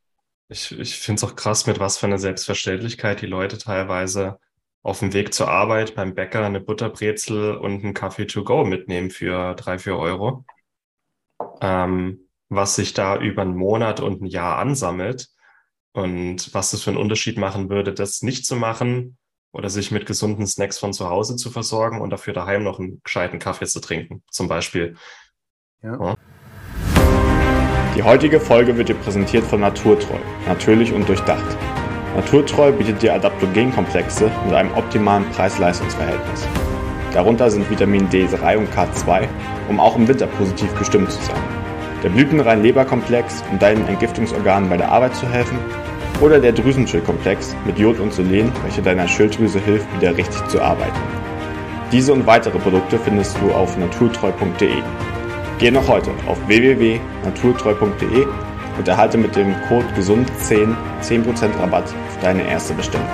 Ich, 0.49 0.77
ich 0.77 0.99
finde 0.99 1.21
es 1.21 1.25
auch 1.25 1.37
krass, 1.37 1.69
mit 1.69 1.79
was 1.79 1.99
für 1.99 2.07
einer 2.07 2.19
Selbstverständlichkeit 2.19 3.23
die 3.23 3.27
Leute 3.27 3.59
teilweise 3.59 4.41
auf 4.87 5.01
dem 5.01 5.13
Weg 5.13 5.35
zur 5.35 5.49
Arbeit 5.49 5.97
beim 5.97 6.15
Bäcker 6.15 6.45
eine 6.45 6.61
Butterbrezel 6.61 7.57
und 7.57 7.83
einen 7.83 7.93
Kaffee 7.93 8.27
to 8.27 8.45
go 8.45 8.65
mitnehmen 8.65 9.11
für 9.11 9.55
drei, 9.55 9.81
vier 9.81 9.97
Euro. 9.97 10.45
Ähm, 11.61 12.29
was 12.49 12.77
sich 12.77 12.95
da 12.95 13.19
über 13.19 13.43
einen 13.43 13.57
Monat 13.57 13.99
und 13.99 14.23
ein 14.23 14.27
Jahr 14.27 14.59
ansammelt 14.59 15.27
und 15.93 16.55
was 16.55 16.71
das 16.71 16.83
für 16.83 16.91
einen 16.91 17.01
Unterschied 17.01 17.37
machen 17.37 17.69
würde, 17.69 17.93
das 17.93 18.23
nicht 18.23 18.47
zu 18.47 18.55
machen 18.55 19.19
oder 19.51 19.71
sich 19.71 19.91
mit 19.91 20.07
gesunden 20.07 20.47
Snacks 20.47 20.79
von 20.79 20.93
zu 20.93 21.11
Hause 21.11 21.35
zu 21.35 21.51
versorgen 21.51 22.01
und 22.01 22.11
dafür 22.11 22.33
daheim 22.33 22.63
noch 22.63 22.79
einen 22.79 23.01
gescheiten 23.03 23.41
Kaffee 23.41 23.67
zu 23.67 23.81
trinken, 23.81 24.23
zum 24.31 24.47
Beispiel. 24.47 24.95
Ja. 25.83 26.15
Die 27.97 28.05
heutige 28.05 28.39
Folge 28.39 28.77
wird 28.77 28.89
dir 28.89 28.95
präsentiert 28.95 29.43
von 29.43 29.61
Naturtreu, 29.63 30.21
natürlich 30.47 30.93
und 30.93 31.09
durchdacht. 31.09 31.57
Naturtreu 32.17 32.73
bietet 32.73 33.03
dir 33.03 33.13
Adaptogenkomplexe 33.13 34.31
mit 34.47 34.55
einem 34.55 34.73
optimalen 34.75 35.27
Preis-Leistungs-Verhältnis. 35.33 36.49
Darunter 37.13 37.51
sind 37.51 37.69
Vitamin 37.71 38.09
D3 38.09 38.57
und 38.57 38.71
K2, 38.71 39.29
um 39.69 39.79
auch 39.79 39.97
im 39.97 40.09
Winter 40.09 40.27
positiv 40.27 40.75
gestimmt 40.79 41.13
zu 41.13 41.23
sein. 41.23 41.43
Der 42.03 42.09
blütenrein 42.09 42.63
Leberkomplex, 42.63 43.45
um 43.53 43.59
deinen 43.59 43.87
Entgiftungsorganen 43.87 44.71
bei 44.71 44.79
der 44.79 44.91
Arbeit 44.91 45.15
zu 45.15 45.29
helfen. 45.29 45.59
Oder 46.23 46.41
der 46.41 46.53
Drüsenschildkomplex 46.53 47.55
mit 47.67 47.79
Jod 47.79 48.01
und 48.01 48.15
Selen, 48.15 48.51
welcher 48.63 48.81
deiner 48.81 49.07
Schilddrüse 49.07 49.61
hilft, 49.61 49.87
wieder 50.01 50.17
richtig 50.17 50.43
zu 50.49 50.63
arbeiten. 50.63 50.99
Diese 51.93 52.15
und 52.15 52.27
weitere 52.27 52.59
Produkte 52.59 52.99
findest 52.99 53.37
du 53.43 53.53
auf 53.53 53.77
naturtreu.de. 53.77 54.83
Geh 55.59 55.71
noch 55.71 55.87
heute 55.87 56.13
auf 56.27 56.39
www.naturtreu.de 56.49 58.27
und 58.79 58.89
erhalte 58.89 59.19
mit 59.19 59.37
dem 59.37 59.55
Code 59.69 59.87
GESUND10 59.99 60.75
10% 61.03 61.61
Rabatt 61.61 61.95
deine 62.23 62.49
erste 62.49 62.75
Bestellung. 62.75 63.07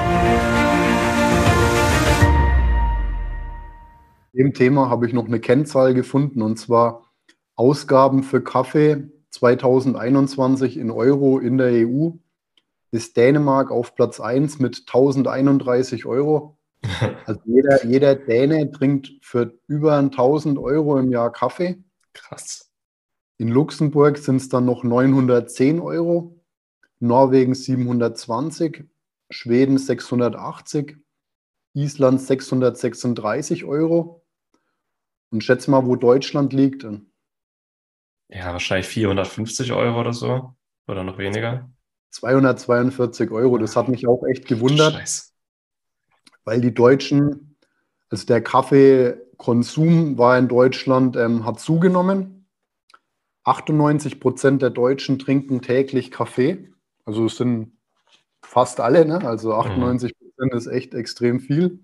Dem 4.33 4.55
Thema 4.55 4.89
habe 4.89 5.07
ich 5.07 5.13
noch 5.13 5.27
eine 5.27 5.41
Kennzahl 5.41 5.95
gefunden 5.95 6.43
und 6.43 6.59
zwar 6.59 7.13
Ausgaben 7.55 8.23
für 8.23 8.43
Kaffee 8.43 9.09
2021 9.31 10.77
in 10.77 10.91
Euro 10.91 11.39
in 11.39 11.59
der 11.59 11.87
EU 11.87 12.11
ist 12.93 13.17
Dänemark 13.17 13.71
auf 13.71 13.95
Platz 13.95 14.21
1 14.21 14.59
mit 14.59 14.85
1031 14.87 16.07
Euro. 16.07 16.59
Also 17.27 17.41
jeder, 17.45 17.87
jeder 17.87 18.15
Däne 18.17 18.71
trinkt 18.71 19.13
für 19.23 19.55
über 19.69 19.97
1000 19.97 20.59
Euro 20.59 20.99
im 20.99 21.11
Jahr 21.11 21.31
Kaffee. 21.31 21.83
Krass. 22.13 22.73
In 23.39 23.49
Luxemburg 23.49 24.19
sind 24.19 24.37
es 24.37 24.49
dann 24.49 24.65
noch 24.65 24.85
910 24.85 25.81
Euro, 25.81 26.41
Norwegen 26.99 27.55
720, 27.55 28.85
Schweden 29.33 29.79
680, 29.79 30.97
Island 31.75 32.21
636 32.21 33.65
Euro. 33.65 34.25
Und 35.31 35.43
schätze 35.43 35.71
mal, 35.71 35.87
wo 35.87 35.97
Deutschland 35.97 36.53
liegt. 36.53 36.87
Ja, 38.29 38.53
wahrscheinlich 38.53 38.87
450 38.89 39.73
Euro 39.73 40.01
oder 40.01 40.13
so. 40.13 40.55
Oder 40.87 41.05
noch 41.05 41.17
weniger. 41.17 41.71
242 42.11 43.31
Euro. 43.31 43.57
Das 43.59 43.75
hat 43.75 43.89
mich 43.89 44.07
auch 44.07 44.23
echt 44.25 44.47
gewundert. 44.47 44.95
Scheiße. 44.95 45.31
Weil 46.45 46.61
die 46.61 46.75
Deutschen, 46.75 47.57
also 48.11 48.27
der 48.27 48.43
Kaffeekonsum 48.43 50.19
war 50.19 50.39
in 50.39 50.49
Deutschland, 50.49 51.17
ähm, 51.17 51.47
hat 51.47 51.61
zugenommen. 51.61 52.47
98 53.45 54.21
Prozent 54.21 54.61
der 54.61 54.71
Deutschen 54.71 55.19
trinken 55.19 55.63
täglich 55.63 56.11
Kaffee. 56.11 56.71
Also 57.05 57.27
es 57.27 57.37
sind 57.37 57.73
fast 58.43 58.81
alle, 58.81 59.05
ne? 59.05 59.25
also 59.25 59.55
98 59.55 60.17
Prozent 60.19 60.53
mhm. 60.53 60.59
ist 60.59 60.67
echt 60.67 60.95
extrem 60.95 61.41
viel. 61.41 61.81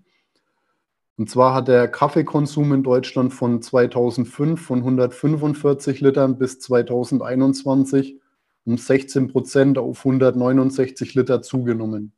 Und 1.17 1.29
zwar 1.29 1.53
hat 1.53 1.67
der 1.67 1.89
Kaffeekonsum 1.89 2.71
in 2.73 2.83
Deutschland 2.83 3.33
von 3.33 3.61
2005 3.61 4.61
von 4.61 4.79
145 4.79 5.99
Litern 5.99 6.37
bis 6.37 6.59
2021 6.59 8.19
um 8.65 8.77
16 8.77 9.27
Prozent 9.27 9.77
auf 9.77 9.99
169 9.99 11.15
Liter 11.15 11.41
zugenommen. 11.41 12.13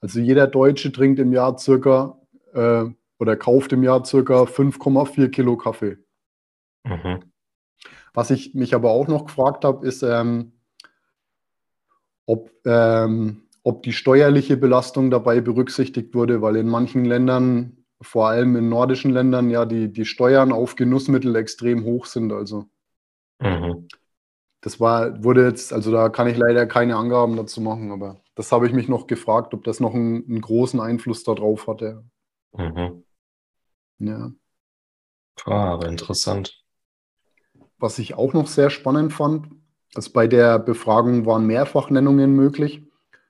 Also 0.00 0.20
jeder 0.20 0.46
Deutsche 0.46 0.92
trinkt 0.92 1.18
im 1.20 1.32
Jahr 1.32 1.58
circa 1.58 2.18
äh, 2.54 2.84
oder 3.18 3.36
kauft 3.36 3.72
im 3.72 3.82
Jahr 3.82 4.04
circa 4.04 4.42
5,4 4.42 5.28
Kilo 5.28 5.56
Kaffee. 5.56 5.98
Mhm. 6.84 7.20
Was 8.14 8.30
ich 8.30 8.54
mich 8.54 8.74
aber 8.74 8.90
auch 8.90 9.08
noch 9.08 9.26
gefragt 9.26 9.64
habe, 9.64 9.86
ist, 9.86 10.02
ähm, 10.02 10.52
ob, 12.26 12.50
ähm, 12.64 13.47
ob 13.68 13.82
die 13.82 13.92
steuerliche 13.92 14.56
Belastung 14.56 15.10
dabei 15.10 15.42
berücksichtigt 15.42 16.14
wurde, 16.14 16.40
weil 16.40 16.56
in 16.56 16.68
manchen 16.68 17.04
Ländern 17.04 17.84
vor 18.00 18.28
allem 18.28 18.56
in 18.56 18.70
nordischen 18.70 19.10
Ländern 19.10 19.50
ja 19.50 19.66
die, 19.66 19.92
die 19.92 20.06
Steuern 20.06 20.52
auf 20.52 20.74
Genussmittel 20.74 21.36
extrem 21.36 21.84
hoch 21.84 22.06
sind. 22.06 22.32
Also 22.32 22.64
mhm. 23.40 23.86
das 24.62 24.80
war, 24.80 25.22
wurde 25.22 25.44
jetzt, 25.44 25.74
also 25.74 25.92
da 25.92 26.08
kann 26.08 26.28
ich 26.28 26.38
leider 26.38 26.64
keine 26.64 26.96
Angaben 26.96 27.36
dazu 27.36 27.60
machen, 27.60 27.92
aber 27.92 28.22
das 28.34 28.52
habe 28.52 28.66
ich 28.66 28.72
mich 28.72 28.88
noch 28.88 29.06
gefragt, 29.06 29.52
ob 29.52 29.64
das 29.64 29.80
noch 29.80 29.92
einen, 29.92 30.24
einen 30.26 30.40
großen 30.40 30.80
Einfluss 30.80 31.22
darauf 31.22 31.66
hatte. 31.66 32.04
Mhm. 32.56 33.04
Ja. 33.98 34.32
Ah, 35.44 35.74
aber 35.74 35.88
interessant. 35.88 36.64
Was 37.76 37.98
ich 37.98 38.14
auch 38.14 38.32
noch 38.32 38.46
sehr 38.46 38.70
spannend 38.70 39.12
fand, 39.12 39.50
ist 39.94 40.14
bei 40.14 40.26
der 40.26 40.58
Befragung 40.58 41.26
waren 41.26 41.46
Mehrfachnennungen 41.46 42.34
möglich, 42.34 42.87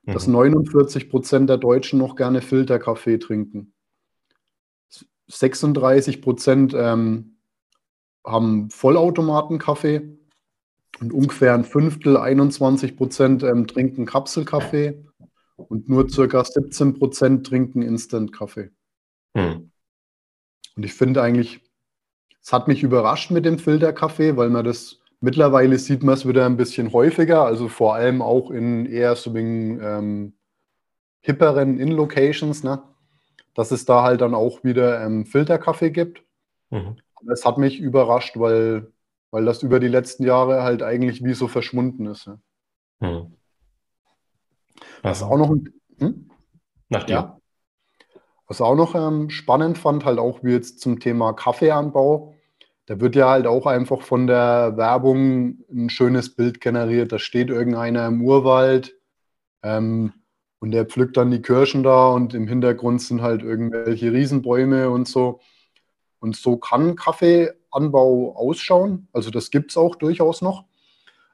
mhm. 0.09 0.13
dass 0.15 0.27
49 0.27 1.11
Prozent 1.11 1.51
der 1.51 1.59
Deutschen 1.59 1.99
noch 1.99 2.17
gerne 2.17 2.41
Filterkaffee 2.41 3.19
trinken. 3.19 3.75
36 5.29 6.23
Prozent 6.23 6.75
ähm, 6.75 7.37
haben 8.25 8.71
Vollautomatenkaffee 8.71 10.19
und 11.01 11.13
ungefähr 11.13 11.55
ein 11.55 11.65
Fünftel, 11.65 12.17
21 12.17 12.97
Prozent 12.97 13.43
ähm, 13.43 13.67
trinken 13.67 14.07
Kapselkaffee 14.07 15.05
und 15.57 15.89
nur 15.89 16.09
circa 16.09 16.43
17 16.43 16.95
Prozent 16.95 17.47
trinken 17.47 17.83
Instant-Kaffee. 17.83 18.71
Hm. 19.37 19.71
Und 20.77 20.85
ich 20.85 20.95
finde 20.95 21.23
eigentlich, 21.23 21.61
es 22.41 22.53
hat 22.53 22.69
mich 22.69 22.83
überrascht 22.83 23.31
mit 23.31 23.45
dem 23.45 23.59
Filterkaffee, 23.59 24.37
weil 24.37 24.49
man 24.49 24.65
das 24.65 25.01
mittlerweile 25.21 25.79
sieht 25.79 26.03
man 26.03 26.15
es 26.15 26.27
wieder 26.27 26.47
ein 26.47 26.57
bisschen 26.57 26.93
häufiger, 26.93 27.45
also 27.45 27.69
vor 27.69 27.95
allem 27.95 28.23
auch 28.23 28.51
in 28.51 28.87
eher 28.87 29.17
so 29.17 29.35
ähm, 29.37 30.35
hipperen 31.21 31.79
In-Locations. 31.79 32.63
Ne? 32.63 32.83
dass 33.59 33.73
es 33.73 33.85
da 33.85 34.05
halt 34.05 34.21
dann 34.21 34.37
auch 34.37 34.63
wieder 34.63 35.05
ähm, 35.05 35.27
Filterkaffee 35.27 35.91
gibt. 35.91 36.23
Mhm. 36.71 36.97
Das 37.27 37.45
hat 37.45 37.59
mich 37.59 37.81
überrascht, 37.81 38.39
weil, 38.39 38.93
weil 39.33 39.45
das 39.45 39.65
über 39.65 39.81
die 39.81 39.89
letzten 39.89 40.23
Jahre 40.23 40.63
halt 40.63 40.85
eigentlich 40.85 41.25
wie 41.25 41.35
so 41.35 41.49
verschwunden 41.49 42.07
ist. 42.07 42.27
Ja. 42.27 42.39
Mhm. 43.01 43.35
Was 45.03 45.25
auch 45.25 45.37
noch 45.37 45.53
hm? 45.99 46.31
Nach 46.89 47.03
dir. 47.03 47.15
Ja. 47.15 47.41
Was 48.47 48.61
auch 48.61 48.77
noch 48.77 48.95
ähm, 48.95 49.29
spannend 49.29 49.77
fand, 49.77 50.05
halt 50.05 50.21
auch 50.21 50.45
wie 50.45 50.53
jetzt 50.53 50.79
zum 50.79 51.01
Thema 51.01 51.33
Kaffeeanbau, 51.33 52.37
da 52.89 53.01
wird 53.01 53.17
ja 53.17 53.29
halt 53.29 53.47
auch 53.47 53.67
einfach 53.67 54.01
von 54.01 54.27
der 54.27 54.77
Werbung 54.77 55.59
ein 55.71 55.91
schönes 55.91 56.35
Bild 56.35 56.61
generiert. 56.61 57.13
Da 57.13 57.19
steht 57.19 57.51
irgendeiner 57.51 58.07
im 58.07 58.23
Urwald, 58.23 58.97
ähm, 59.63 60.13
und 60.61 60.73
der 60.73 60.87
pflückt 60.87 61.17
dann 61.17 61.31
die 61.31 61.43
Kirschen 61.43 61.83
da 61.83 62.09
und 62.09 62.35
im 62.35 62.49
Hintergrund 62.49 63.03
sind 63.03 63.23
halt 63.23 63.43
irgendwelche 63.43 64.13
Riesenbäume 64.13 64.91
und 64.91 65.07
so. 65.07 65.41
Und 66.19 66.35
so 66.35 66.57
kann 66.57 66.97
Kaffeeanbau 66.97 68.35
ausschauen. 68.35 69.09
Also 69.13 69.31
das 69.31 69.51
gibt 69.51 69.71
es 69.71 69.77
auch 69.77 69.95
durchaus 69.95 70.43
noch. 70.43 70.65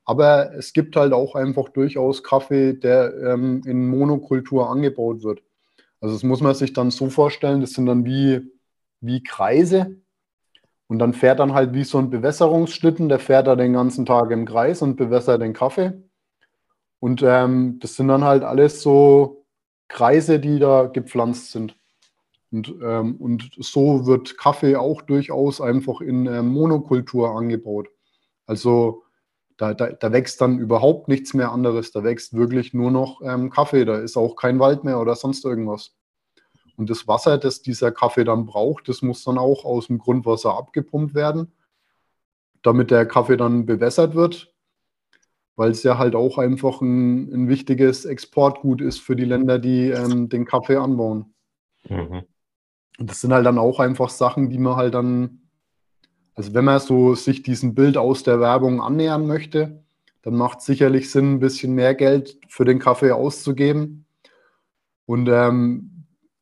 Aber 0.05 0.53
es 0.55 0.75
gibt 0.75 0.97
halt 0.97 1.15
auch 1.15 1.37
einfach 1.37 1.71
durchaus 1.71 2.23
Kaffee, 2.23 2.75
der 2.75 3.15
ähm, 3.15 3.63
in 3.65 3.89
Monokultur 3.89 4.69
angebaut 4.69 5.23
wird. 5.23 5.43
Also 6.01 6.15
das 6.15 6.25
muss 6.25 6.43
man 6.43 6.55
sich 6.55 6.75
dann 6.75 6.91
so 6.91 7.09
vorstellen, 7.09 7.63
das 7.63 7.71
sind 7.71 7.87
dann 7.87 8.05
wie, 8.05 8.43
wie 9.01 9.23
Kreise. 9.23 9.97
Und 10.95 11.01
dann 11.01 11.13
fährt 11.13 11.41
dann 11.41 11.55
halt 11.55 11.75
wie 11.75 11.83
so 11.83 11.99
ein 11.99 12.09
Bewässerungsschlitten, 12.09 13.09
der 13.09 13.19
fährt 13.19 13.49
da 13.49 13.57
den 13.57 13.73
ganzen 13.73 14.07
Tag 14.07 14.31
im 14.31 14.47
Kreis 14.47 14.81
und 14.81 14.95
bewässert 14.95 15.43
den 15.43 15.53
Kaffee. 15.53 15.93
Und 17.01 17.21
ähm, 17.27 17.81
das 17.81 17.97
sind 17.97 18.07
dann 18.07 18.23
halt 18.23 18.45
alles 18.45 18.81
so 18.81 19.45
Kreise, 19.89 20.39
die 20.39 20.61
da 20.61 20.87
gepflanzt 20.87 21.51
sind. 21.51 21.77
Und, 22.53 22.77
ähm, 22.81 23.17
und 23.17 23.51
so 23.59 24.07
wird 24.07 24.39
Kaffee 24.39 24.77
auch 24.77 25.03
durchaus 25.03 25.61
einfach 25.61 26.01
in 26.01 26.27
ähm, 26.27 26.47
Monokultur 26.47 27.31
angebaut. 27.35 27.89
Also 28.47 29.03
da, 29.57 29.75
da, 29.75 29.89
da, 29.89 30.13
wächst 30.13 30.41
dann 30.41 30.61
überhaupt 30.61 31.09
nichts 31.09 31.35
mehr 31.35 31.51
anderes. 31.51 31.91
Da 31.91 32.05
wächst 32.05 32.35
wirklich 32.35 32.73
nur 32.73 32.93
noch 32.93 33.21
ähm, 33.21 33.51
Kaffee. 33.51 33.85
Da 33.85 33.97
ist 33.99 34.17
auch 34.17 34.37
kein 34.37 34.61
Wald 34.61 34.85
mehr 34.85 35.01
oder 35.01 35.17
sonst 35.17 35.45
irgendwas. 35.45 35.97
Und 36.77 36.91
das 36.91 37.07
Wasser, 37.07 37.39
das 37.39 37.63
dieser 37.63 37.93
Kaffee 37.93 38.25
dann 38.25 38.47
braucht, 38.47 38.89
das 38.89 39.03
muss 39.03 39.25
dann 39.25 39.39
auch 39.39 39.65
aus 39.65 39.87
dem 39.87 39.99
Grundwasser 39.99 40.57
abgepumpt 40.57 41.15
werden, 41.15 41.53
damit 42.63 42.91
der 42.91 43.07
Kaffee 43.07 43.37
dann 43.37 43.67
bewässert 43.67 44.15
wird 44.15 44.55
weil 45.57 45.71
es 45.71 45.83
ja 45.83 45.99
halt 45.99 46.15
auch 46.15 46.39
einfach 46.39 46.81
ein, 46.81 47.33
ein, 47.33 47.49
wichtiges 47.49 48.05
Exportgut 48.05 48.81
ist 48.81 48.99
für 48.99 49.17
die 49.17 49.25
Länder, 49.25 49.59
die 49.59 49.91
ähm, 49.91 50.29
den 50.29 50.45
Kaffee 50.45 50.77
anbauen. 50.77 51.35
Mhm. 51.89 52.23
Und 52.99 53.11
das 53.11 53.21
sind 53.21 53.33
halt 53.33 53.47
dann 53.47 53.59
auch 53.59 53.81
einfach 53.81 54.09
Sachen, 54.09 54.51
die 54.51 54.59
man 54.59 54.77
halt 54.77 54.95
dann, 54.95 55.43
also 56.35 56.55
wenn 56.55 56.65
man 56.65 56.81
so 56.81 57.15
sich 57.15 57.43
diesem 57.43 57.75
Bild 57.75 57.97
aus 57.97 58.23
der 58.23 58.41
Werbung 58.41 58.81
annähern 58.81 59.27
möchte, 59.27 59.85
dann 60.23 60.35
macht 60.35 60.61
es 60.61 60.67
sicherlich 60.67 61.11
Sinn, 61.11 61.35
ein 61.35 61.41
bisschen 61.41 61.75
mehr 61.75 61.95
Geld 61.95 62.39
für 62.49 62.65
den 62.65 62.79
Kaffee 62.79 63.13
auszugeben. 63.13 64.07
Und 65.07 65.29
ähm, 65.29 65.94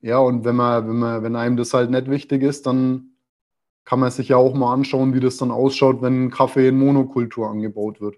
ja, 0.03 0.19
und 0.19 0.45
wenn 0.45 0.57
man, 0.57 0.89
wenn 0.89 0.99
man, 0.99 1.23
wenn 1.23 1.37
einem 1.37 1.57
das 1.57 1.73
halt 1.73 1.91
nicht 1.91 2.11
wichtig 2.11 2.43
ist, 2.43 2.67
dann 2.67 3.13
kann 3.85 4.01
man 4.01 4.11
sich 4.11 4.29
ja 4.29 4.37
auch 4.37 4.55
mal 4.55 4.73
anschauen, 4.75 5.15
wie 5.15 5.21
das 5.21 5.37
dann 5.37 5.53
ausschaut, 5.53 6.03
wenn 6.03 6.31
Kaffee 6.31 6.69
in 6.69 6.79
Monokultur 6.79 7.49
angebaut 7.49 8.01
wird. 8.01 8.17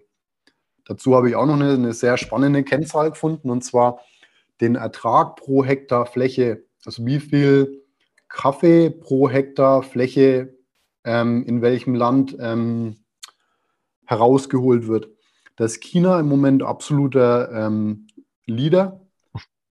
Dazu 0.87 1.15
habe 1.15 1.29
ich 1.29 1.37
auch 1.37 1.47
noch 1.47 1.55
eine, 1.55 1.73
eine 1.73 1.93
sehr 1.93 2.17
spannende 2.17 2.65
Kennzahl 2.65 3.11
gefunden, 3.11 3.51
und 3.51 3.63
zwar 3.63 4.01
den 4.63 4.77
Ertrag 4.77 5.37
pro 5.37 5.63
Hektar 5.63 6.07
Fläche. 6.07 6.65
Also 6.87 7.05
wie 7.05 7.21
viel 7.21 7.83
Kaffee 8.29 8.91
pro 8.91 9.29
Hektar 9.29 9.83
Fläche 9.83 10.55
ähm, 11.05 11.45
in 11.45 11.61
welchem 11.61 11.95
Land 11.95 12.37
ähm, 12.41 12.97
herausgeholt 14.07 14.87
wird. 14.87 15.09
Da 15.57 15.67
ist 15.67 15.83
China 15.83 16.19
im 16.19 16.29
Moment 16.29 16.63
absoluter 16.63 17.51
ähm, 17.53 18.07
Leader 18.47 19.04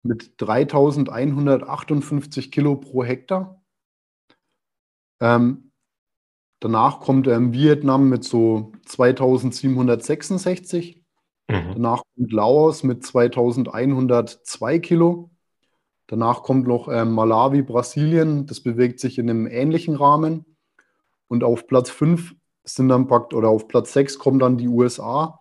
mit 0.06 0.40
3158 0.40 2.50
Kilo 2.50 2.76
pro 2.76 3.04
Hektar. 3.04 3.62
Ähm, 5.20 5.66
Danach 6.60 7.00
kommt 7.00 7.28
ähm, 7.28 7.52
Vietnam 7.52 8.08
mit 8.08 8.24
so 8.24 8.72
2766. 8.86 11.04
Mhm. 11.48 11.72
Danach 11.74 12.02
kommt 12.14 12.32
Laos 12.32 12.82
mit 12.82 13.04
2102 13.04 14.78
Kilo. 14.78 15.30
Danach 16.06 16.42
kommt 16.42 16.66
noch 16.66 16.88
ähm, 16.88 17.12
Malawi, 17.12 17.62
Brasilien. 17.62 18.46
Das 18.46 18.60
bewegt 18.60 19.00
sich 19.00 19.18
in 19.18 19.28
einem 19.28 19.46
ähnlichen 19.46 19.96
Rahmen. 19.96 20.56
Und 21.28 21.44
auf 21.44 21.66
Platz 21.66 21.90
5 21.90 22.34
sind 22.64 22.88
dann 22.88 23.06
packt, 23.06 23.34
oder 23.34 23.48
auf 23.48 23.68
Platz 23.68 23.92
6 23.92 24.18
kommen 24.18 24.38
dann 24.38 24.56
die 24.56 24.68
USA. 24.68 25.40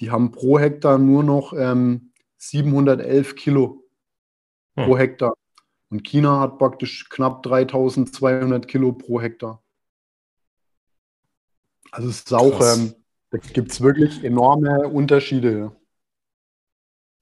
Die 0.00 0.10
haben 0.10 0.32
pro 0.32 0.58
Hektar 0.58 0.98
nur 0.98 1.22
noch 1.22 1.52
ähm, 1.52 2.12
711 2.38 3.36
Kilo 3.36 3.84
hm. 4.80 4.86
pro 4.86 4.98
Hektar. 4.98 5.34
Und 5.90 6.04
China 6.04 6.40
hat 6.40 6.58
praktisch 6.58 7.08
knapp 7.08 7.42
3200 7.42 8.66
Kilo 8.68 8.92
pro 8.92 9.20
Hektar. 9.20 9.62
Also 11.90 12.08
es 12.08 12.18
ist 12.18 12.32
auch, 12.32 12.60
ähm, 12.60 12.94
da 13.30 13.38
gibt 13.38 13.72
es 13.72 13.80
wirklich 13.80 14.22
enorme 14.22 14.88
Unterschiede. 14.88 15.72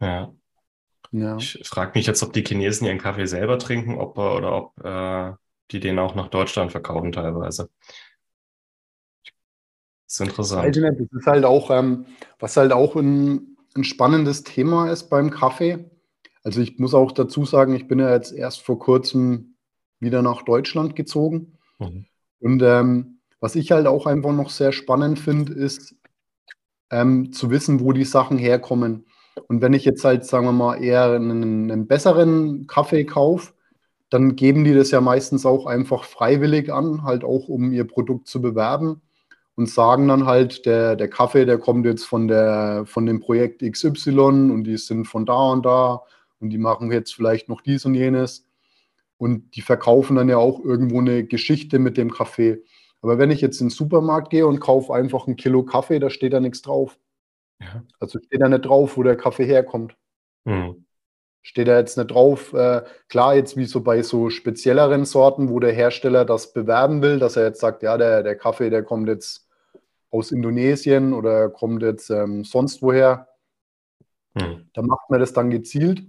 Ja. 0.00 0.32
ja. 1.10 1.36
Ich 1.36 1.60
frage 1.64 1.92
mich 1.94 2.06
jetzt, 2.06 2.22
ob 2.22 2.32
die 2.34 2.44
Chinesen 2.44 2.86
ihren 2.86 2.98
Kaffee 2.98 3.26
selber 3.26 3.58
trinken 3.58 3.96
ob, 3.96 4.18
oder 4.18 4.52
ob 4.52 4.84
äh, 4.84 5.32
die 5.70 5.80
den 5.80 5.98
auch 5.98 6.14
nach 6.14 6.28
Deutschland 6.28 6.70
verkaufen 6.70 7.12
teilweise. 7.12 7.70
Das 10.06 10.20
ist 10.20 10.20
interessant. 10.20 10.76
Das 10.76 11.20
ist 11.20 11.26
halt 11.26 11.44
auch, 11.44 11.70
ähm, 11.70 12.06
was 12.38 12.56
halt 12.56 12.72
auch 12.72 12.96
ein, 12.96 13.56
ein 13.76 13.84
spannendes 13.84 14.42
Thema 14.42 14.90
ist 14.90 15.08
beim 15.08 15.30
Kaffee. 15.30 15.90
Also 16.48 16.62
ich 16.62 16.78
muss 16.78 16.94
auch 16.94 17.12
dazu 17.12 17.44
sagen, 17.44 17.74
ich 17.74 17.88
bin 17.88 17.98
ja 17.98 18.10
jetzt 18.10 18.32
erst 18.32 18.62
vor 18.62 18.78
kurzem 18.78 19.56
wieder 20.00 20.22
nach 20.22 20.40
Deutschland 20.40 20.96
gezogen. 20.96 21.58
Mhm. 21.78 22.06
Und 22.40 22.62
ähm, 22.62 23.18
was 23.38 23.54
ich 23.54 23.70
halt 23.70 23.86
auch 23.86 24.06
einfach 24.06 24.32
noch 24.32 24.48
sehr 24.48 24.72
spannend 24.72 25.18
finde, 25.18 25.52
ist 25.52 25.94
ähm, 26.88 27.34
zu 27.34 27.50
wissen, 27.50 27.80
wo 27.80 27.92
die 27.92 28.06
Sachen 28.06 28.38
herkommen. 28.38 29.04
Und 29.46 29.60
wenn 29.60 29.74
ich 29.74 29.84
jetzt 29.84 30.02
halt, 30.06 30.24
sagen 30.24 30.46
wir 30.46 30.52
mal, 30.52 30.82
eher 30.82 31.12
einen, 31.12 31.70
einen 31.70 31.86
besseren 31.86 32.66
Kaffee 32.66 33.04
kaufe, 33.04 33.52
dann 34.08 34.34
geben 34.34 34.64
die 34.64 34.72
das 34.72 34.90
ja 34.90 35.02
meistens 35.02 35.44
auch 35.44 35.66
einfach 35.66 36.04
freiwillig 36.04 36.72
an, 36.72 37.02
halt 37.02 37.24
auch 37.24 37.48
um 37.48 37.72
ihr 37.72 37.86
Produkt 37.86 38.26
zu 38.26 38.40
bewerben 38.40 39.02
und 39.54 39.68
sagen 39.68 40.08
dann 40.08 40.24
halt, 40.24 40.64
der, 40.64 40.96
der 40.96 41.10
Kaffee, 41.10 41.44
der 41.44 41.58
kommt 41.58 41.84
jetzt 41.84 42.06
von, 42.06 42.26
der, 42.26 42.84
von 42.86 43.04
dem 43.04 43.20
Projekt 43.20 43.60
XY 43.60 44.18
und 44.50 44.64
die 44.64 44.78
sind 44.78 45.04
von 45.04 45.26
da 45.26 45.50
und 45.50 45.66
da 45.66 46.04
und 46.40 46.50
die 46.50 46.58
machen 46.58 46.90
jetzt 46.92 47.14
vielleicht 47.14 47.48
noch 47.48 47.60
dies 47.60 47.84
und 47.84 47.94
jenes. 47.94 48.46
Und 49.16 49.56
die 49.56 49.62
verkaufen 49.62 50.16
dann 50.16 50.28
ja 50.28 50.36
auch 50.36 50.64
irgendwo 50.64 51.00
eine 51.00 51.24
Geschichte 51.24 51.78
mit 51.78 51.96
dem 51.96 52.10
Kaffee. 52.10 52.62
Aber 53.02 53.18
wenn 53.18 53.30
ich 53.30 53.40
jetzt 53.40 53.60
in 53.60 53.66
den 53.66 53.72
Supermarkt 53.72 54.30
gehe 54.30 54.46
und 54.46 54.60
kaufe 54.60 54.94
einfach 54.94 55.26
ein 55.26 55.36
Kilo 55.36 55.64
Kaffee, 55.64 55.98
da 55.98 56.10
steht 56.10 56.32
da 56.32 56.40
nichts 56.40 56.62
drauf. 56.62 56.98
Ja. 57.60 57.82
Also 57.98 58.18
steht 58.20 58.40
da 58.40 58.48
nicht 58.48 58.64
drauf, 58.64 58.96
wo 58.96 59.02
der 59.02 59.16
Kaffee 59.16 59.46
herkommt. 59.46 59.96
Mhm. 60.44 60.84
Steht 61.42 61.68
da 61.68 61.78
jetzt 61.78 61.96
nicht 61.96 62.10
drauf, 62.10 62.52
äh, 62.52 62.82
klar, 63.08 63.34
jetzt 63.34 63.56
wie 63.56 63.64
so 63.64 63.80
bei 63.80 64.02
so 64.02 64.30
spezielleren 64.30 65.04
Sorten, 65.04 65.48
wo 65.48 65.60
der 65.60 65.72
Hersteller 65.72 66.24
das 66.24 66.52
bewerben 66.52 67.00
will, 67.00 67.18
dass 67.18 67.36
er 67.36 67.44
jetzt 67.44 67.60
sagt, 67.60 67.82
ja, 67.82 67.96
der, 67.96 68.22
der 68.22 68.36
Kaffee, 68.36 68.70
der 68.70 68.82
kommt 68.82 69.08
jetzt 69.08 69.48
aus 70.10 70.32
Indonesien 70.32 71.12
oder 71.12 71.48
kommt 71.48 71.82
jetzt 71.82 72.10
ähm, 72.10 72.44
sonst 72.44 72.82
woher. 72.82 73.28
Mhm. 74.34 74.68
Da 74.72 74.82
macht 74.82 75.08
man 75.10 75.20
das 75.20 75.32
dann 75.32 75.50
gezielt. 75.50 76.02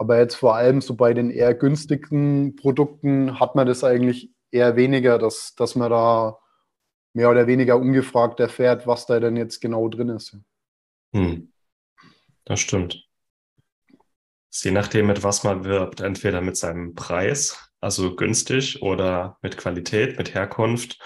Aber 0.00 0.18
jetzt 0.18 0.36
vor 0.36 0.54
allem 0.54 0.80
so 0.80 0.94
bei 0.94 1.12
den 1.12 1.30
eher 1.30 1.52
günstigen 1.52 2.56
Produkten 2.56 3.38
hat 3.38 3.54
man 3.54 3.66
das 3.66 3.84
eigentlich 3.84 4.30
eher 4.50 4.74
weniger, 4.74 5.18
dass, 5.18 5.54
dass 5.56 5.74
man 5.74 5.90
da 5.90 6.38
mehr 7.12 7.28
oder 7.28 7.46
weniger 7.46 7.76
ungefragt 7.76 8.40
erfährt, 8.40 8.86
was 8.86 9.04
da 9.04 9.20
denn 9.20 9.36
jetzt 9.36 9.60
genau 9.60 9.90
drin 9.90 10.08
ist. 10.08 10.38
Hm. 11.12 11.52
Das 12.46 12.60
stimmt. 12.60 13.06
Je 14.50 14.70
nachdem, 14.70 15.06
mit 15.06 15.22
was 15.22 15.44
man 15.44 15.64
wirbt, 15.64 16.00
entweder 16.00 16.40
mit 16.40 16.56
seinem 16.56 16.94
Preis, 16.94 17.70
also 17.80 18.16
günstig, 18.16 18.80
oder 18.80 19.36
mit 19.42 19.58
Qualität, 19.58 20.16
mit 20.16 20.32
Herkunft. 20.32 20.98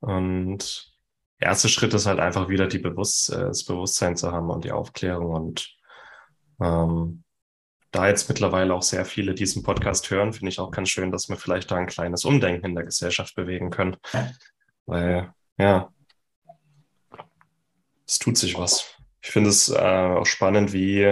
Und 0.00 0.92
der 1.40 1.48
erste 1.48 1.70
Schritt 1.70 1.94
ist 1.94 2.04
halt 2.04 2.20
einfach 2.20 2.50
wieder 2.50 2.66
Bewusst 2.66 3.32
äh, 3.32 3.38
das 3.38 3.64
Bewusstsein 3.64 4.18
zu 4.18 4.32
haben 4.32 4.50
und 4.50 4.64
die 4.66 4.72
Aufklärung. 4.72 5.30
Und 5.30 5.74
ähm, 6.60 7.24
da 7.98 8.06
jetzt 8.06 8.28
mittlerweile 8.28 8.74
auch 8.74 8.82
sehr 8.82 9.04
viele 9.04 9.34
diesen 9.34 9.64
Podcast 9.64 10.08
hören, 10.10 10.32
finde 10.32 10.50
ich 10.50 10.60
auch 10.60 10.70
ganz 10.70 10.88
schön, 10.88 11.10
dass 11.10 11.28
wir 11.28 11.36
vielleicht 11.36 11.70
da 11.70 11.76
ein 11.76 11.88
kleines 11.88 12.24
Umdenken 12.24 12.66
in 12.66 12.74
der 12.76 12.84
Gesellschaft 12.84 13.34
bewegen 13.34 13.70
können. 13.70 13.96
Weil, 14.86 15.32
ja, 15.58 15.90
es 18.06 18.20
tut 18.20 18.38
sich 18.38 18.56
was. 18.56 18.94
Ich 19.20 19.30
finde 19.30 19.50
es 19.50 19.68
äh, 19.68 19.76
auch 19.76 20.26
spannend, 20.26 20.72
wie 20.72 21.02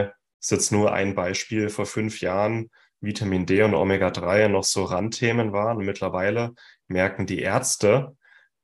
es 0.41 0.51
jetzt 0.51 0.71
nur 0.71 0.93
ein 0.93 1.17
Beispiel 1.17 1.71
vor 1.71 1.87
fünf 1.87 2.21
Jahren 2.21 2.71
Vitamin 3.01 3.47
D 3.47 3.63
und 3.63 3.75
Omega-3 3.75 4.47
noch 4.47 4.65
so 4.65 4.85
Randthemen 4.85 5.53
waren. 5.53 5.79
Und 5.79 5.87
mittlerweile 5.87 6.55
merken 6.87 7.27
die 7.27 7.41
Ärzte, 7.41 8.17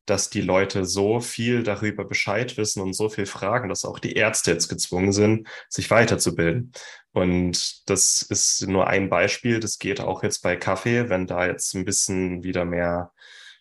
dass 0.07 0.31
die 0.31 0.41
Leute 0.41 0.85
so 0.85 1.21
viel 1.21 1.65
darüber 1.65 2.05
Bescheid 2.05 2.57
wissen 2.57 2.83
und 2.83 2.93
so 2.93 3.09
viel 3.09 3.27
fragen, 3.27 3.69
dass 3.69 3.85
auch 3.85 3.99
die 3.99 4.15
Ärzte 4.15 4.53
jetzt 4.53 4.69
gezwungen 4.69 5.13
sind, 5.13 5.49
sich 5.69 5.91
weiterzubilden. 5.91 6.73
Und 7.12 7.88
das 7.90 8.22
ist 8.22 8.66
nur 8.66 8.87
ein 8.87 9.09
Beispiel. 9.09 9.61
Das 9.61 9.79
geht 9.79 10.01
auch 10.01 10.22
jetzt 10.22 10.42
bei 10.42 10.57
Kaffee, 10.57 11.09
wenn 11.09 11.27
da 11.27 11.46
jetzt 11.46 11.75
ein 11.75 11.85
bisschen 11.85 12.42
wieder 12.42 12.64
mehr 12.64 13.12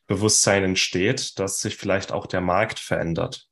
Bewusstsein 0.07 0.63
entsteht, 0.63 1.37
dass 1.39 1.59
sich 1.59 1.77
vielleicht 1.77 2.11
auch 2.11 2.25
der 2.25 2.41
Markt 2.41 2.79
verändert 2.79 3.47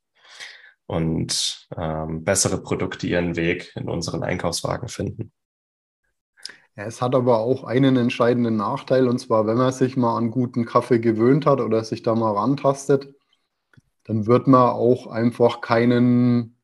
und 0.86 1.68
ähm, 1.76 2.24
bessere 2.24 2.62
Produkte 2.62 3.06
ihren 3.06 3.36
Weg 3.36 3.72
in 3.76 3.88
unseren 3.88 4.22
Einkaufswagen 4.22 4.88
finden. 4.88 5.32
Ja, 6.76 6.84
es 6.84 7.02
hat 7.02 7.14
aber 7.14 7.38
auch 7.38 7.64
einen 7.64 7.96
entscheidenden 7.96 8.56
Nachteil, 8.56 9.08
und 9.08 9.18
zwar, 9.18 9.46
wenn 9.46 9.56
man 9.56 9.72
sich 9.72 9.96
mal 9.96 10.16
an 10.16 10.30
guten 10.30 10.64
Kaffee 10.64 10.98
gewöhnt 10.98 11.46
hat 11.46 11.60
oder 11.60 11.84
sich 11.84 12.02
da 12.02 12.14
mal 12.14 12.32
rantastet, 12.32 13.14
dann 14.04 14.26
wird 14.26 14.46
man 14.46 14.70
auch 14.70 15.06
einfach 15.06 15.60
keinen, 15.60 16.56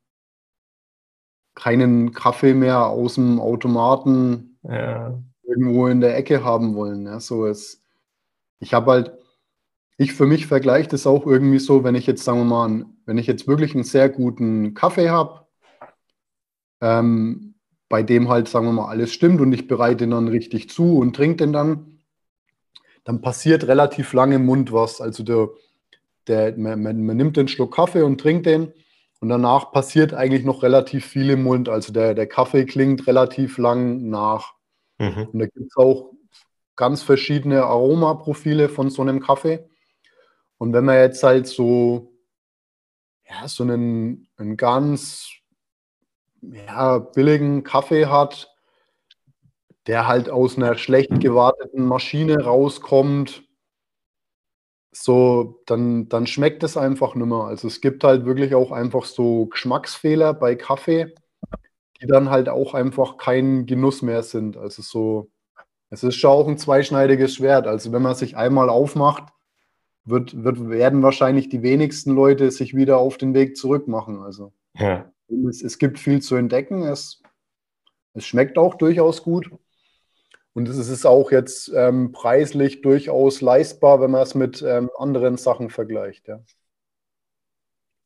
keinen 1.57 2.13
Kaffee 2.13 2.55
mehr 2.55 2.87
aus 2.87 3.15
dem 3.15 3.41
Automaten 3.41 4.59
ja. 4.63 5.19
irgendwo 5.43 5.89
in 5.89 6.01
der 6.01 6.17
Ecke 6.17 6.45
haben 6.45 6.77
wollen. 6.77 7.07
Ja, 7.07 7.19
so 7.19 7.47
ist, 7.47 7.83
ich 8.61 8.73
habe 8.73 8.93
halt, 8.93 9.13
ich 9.97 10.13
für 10.13 10.27
mich 10.27 10.47
vergleiche 10.47 10.91
das 10.91 11.07
auch 11.07 11.27
irgendwie 11.27 11.59
so, 11.59 11.83
wenn 11.83 11.95
ich 11.95 12.07
jetzt, 12.07 12.23
sagen 12.23 12.39
wir 12.39 12.45
mal, 12.45 12.85
wenn 13.07 13.19
ich 13.19 13.27
jetzt 13.27 13.49
wirklich 13.49 13.75
einen 13.75 13.85
sehr 13.85 14.11
guten 14.11 14.75
Kaffee 14.75 15.09
habe, 15.09 15.47
ähm, 16.83 17.55
bei 17.89 18.03
dem 18.03 18.29
halt, 18.29 18.49
sagen 18.49 18.67
wir 18.67 18.73
mal, 18.73 18.89
alles 18.89 19.13
stimmt 19.13 19.41
und 19.41 19.53
ich 19.53 19.67
bereite 19.67 19.99
den 19.99 20.11
dann 20.11 20.29
richtig 20.29 20.69
zu 20.69 20.99
und 20.99 21.17
trinke 21.17 21.37
den 21.37 21.53
dann, 21.53 22.01
dann 23.05 23.23
passiert 23.23 23.67
relativ 23.67 24.13
lange 24.13 24.35
im 24.35 24.45
Mund 24.45 24.73
was. 24.73 25.01
Also 25.01 25.23
der, 25.23 25.49
der, 26.27 26.59
man, 26.59 26.83
man, 26.83 27.17
nimmt 27.17 27.39
den 27.39 27.49
Schluck 27.49 27.77
Kaffee 27.77 28.03
und 28.03 28.21
trinkt 28.21 28.45
den 28.45 28.75
und 29.27 29.31
danach 29.31 29.73
passiert 29.73 30.15
eigentlich 30.15 30.45
noch 30.45 30.63
relativ 30.63 31.05
viel 31.05 31.31
im 31.31 31.43
Mund. 31.43 31.69
Also 31.69 31.93
der, 31.93 32.15
der 32.15 32.29
Kaffee 32.29 32.65
klingt 32.65 33.09
relativ 33.09 33.59
lang 33.59 34.09
nach. 34.09 34.55
Mhm. 34.99 35.31
Und 35.33 35.39
da 35.41 35.47
gibt 35.47 35.67
es 35.69 35.77
auch 35.77 36.13
ganz 36.77 37.03
verschiedene 37.03 37.65
Aromaprofile 37.65 38.69
von 38.69 38.89
so 38.89 39.03
einem 39.03 39.19
Kaffee. 39.19 39.69
Und 40.59 40.73
wenn 40.75 40.85
man 40.85 40.99
jetzt 40.99 41.25
halt 41.25 41.49
so, 41.49 42.13
ja, 43.29 43.49
so 43.49 43.65
einen, 43.65 44.29
einen 44.37 44.57
ganz 44.57 45.33
ja, 46.41 46.99
billigen 46.99 47.65
Kaffee 47.65 48.07
hat, 48.07 48.55
der 49.89 50.07
halt 50.07 50.31
aus 50.31 50.57
einer 50.57 50.79
schlecht 50.79 51.19
gewarteten 51.19 51.85
Maschine 51.85 52.45
rauskommt, 52.45 53.43
so, 55.03 55.63
dann, 55.67 56.09
dann 56.09 56.27
schmeckt 56.27 56.63
es 56.63 56.77
einfach 56.77 57.15
nicht 57.15 57.27
mehr. 57.27 57.45
Also 57.45 57.69
es 57.69 57.81
gibt 57.81 58.03
halt 58.03 58.25
wirklich 58.25 58.55
auch 58.55 58.73
einfach 58.73 59.05
so 59.05 59.47
Geschmacksfehler 59.47 60.33
bei 60.35 60.55
Kaffee, 60.55 61.15
die 62.01 62.07
dann 62.07 62.31
halt 62.31 62.49
auch 62.49 62.75
einfach 62.75 63.19
kein 63.19 63.67
Genuss 63.67 64.03
mehr 64.03 64.23
sind. 64.23 64.57
Also 64.57 64.83
so, 64.83 65.31
es 65.91 66.03
ist 66.03 66.17
schon 66.17 66.31
auch 66.31 66.49
ein 66.49 66.59
zweischneidiges 66.59 67.35
Schwert. 67.35 67.67
Also 67.67 67.93
wenn 67.93 68.03
man 68.03 68.15
sich 68.15 68.37
einmal 68.37 68.71
aufmacht, 68.71 69.33
wird, 70.05 70.45
wird, 70.45 70.69
werden 70.69 71.03
wahrscheinlich 71.03 71.49
die 71.49 71.63
wenigsten 71.63 72.15
Leute 72.15 72.51
sich 72.51 72.75
wieder 72.75 72.99
auf 72.99 73.19
den 73.19 73.35
Weg 73.35 73.57
zurück 73.57 73.89
machen. 73.89 74.23
Also. 74.23 74.53
Ja. 74.79 75.13
Es, 75.49 75.63
es 75.63 75.79
gibt 75.79 75.99
viel 75.99 76.23
zu 76.23 76.37
entdecken. 76.37 76.83
Es, 76.83 77.23
es 78.15 78.27
schmeckt 78.27 78.57
auch 78.57 78.77
durchaus 78.77 79.23
gut. 79.23 79.51
Und 80.57 80.71
es 80.71 80.89
ist 80.89 81.05
auch 81.05 81.33
jetzt 81.33 81.71
ähm, 81.75 82.13
preislich 82.13 82.81
durchaus 82.81 83.43
leistbar, 83.43 84.01
wenn 84.01 84.11
man 84.11 84.23
es 84.23 84.35
mit 84.35 84.63
ähm, 84.63 84.91
anderen 84.97 85.37
Sachen 85.37 85.69
vergleicht. 85.69 86.29
Ja. 86.29 86.41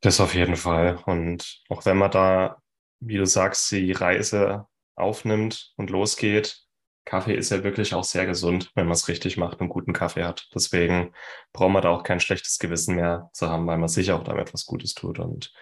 Das 0.01 0.21
auf 0.21 0.35
jeden 0.35 0.57
Fall. 0.57 0.99
Und 1.07 1.63
auch 1.69 1.87
wenn 1.87 1.97
man 1.97 2.11
da, 2.11 2.61
wie 2.99 3.19
du 3.19 3.25
sagst, 3.25 3.71
die 3.71 3.93
Reise 3.93 4.67
aufnimmt 4.97 5.75
und 5.77 5.91
losgeht, 5.91 6.65
Kaffee 7.05 7.37
ist 7.37 7.53
ja 7.53 7.63
wirklich 7.63 7.95
auch 7.95 8.03
sehr 8.03 8.27
gesund, 8.27 8.73
wenn 8.75 8.87
man 8.87 8.95
es 8.95 9.07
richtig 9.07 9.37
macht 9.37 9.61
und 9.61 9.69
guten 9.69 9.93
Kaffee 9.93 10.25
hat. 10.25 10.49
Deswegen 10.53 11.15
braucht 11.53 11.71
man 11.71 11.83
da 11.83 11.91
auch 11.91 12.03
kein 12.03 12.19
schlechtes 12.19 12.59
Gewissen 12.59 12.97
mehr 12.97 13.31
zu 13.33 13.49
haben, 13.49 13.65
weil 13.69 13.79
man 13.79 13.89
sicher 13.89 14.17
auch 14.17 14.25
damit 14.25 14.53
was 14.53 14.67
Gutes 14.67 14.95
tut. 14.95 15.21
Und 15.21 15.53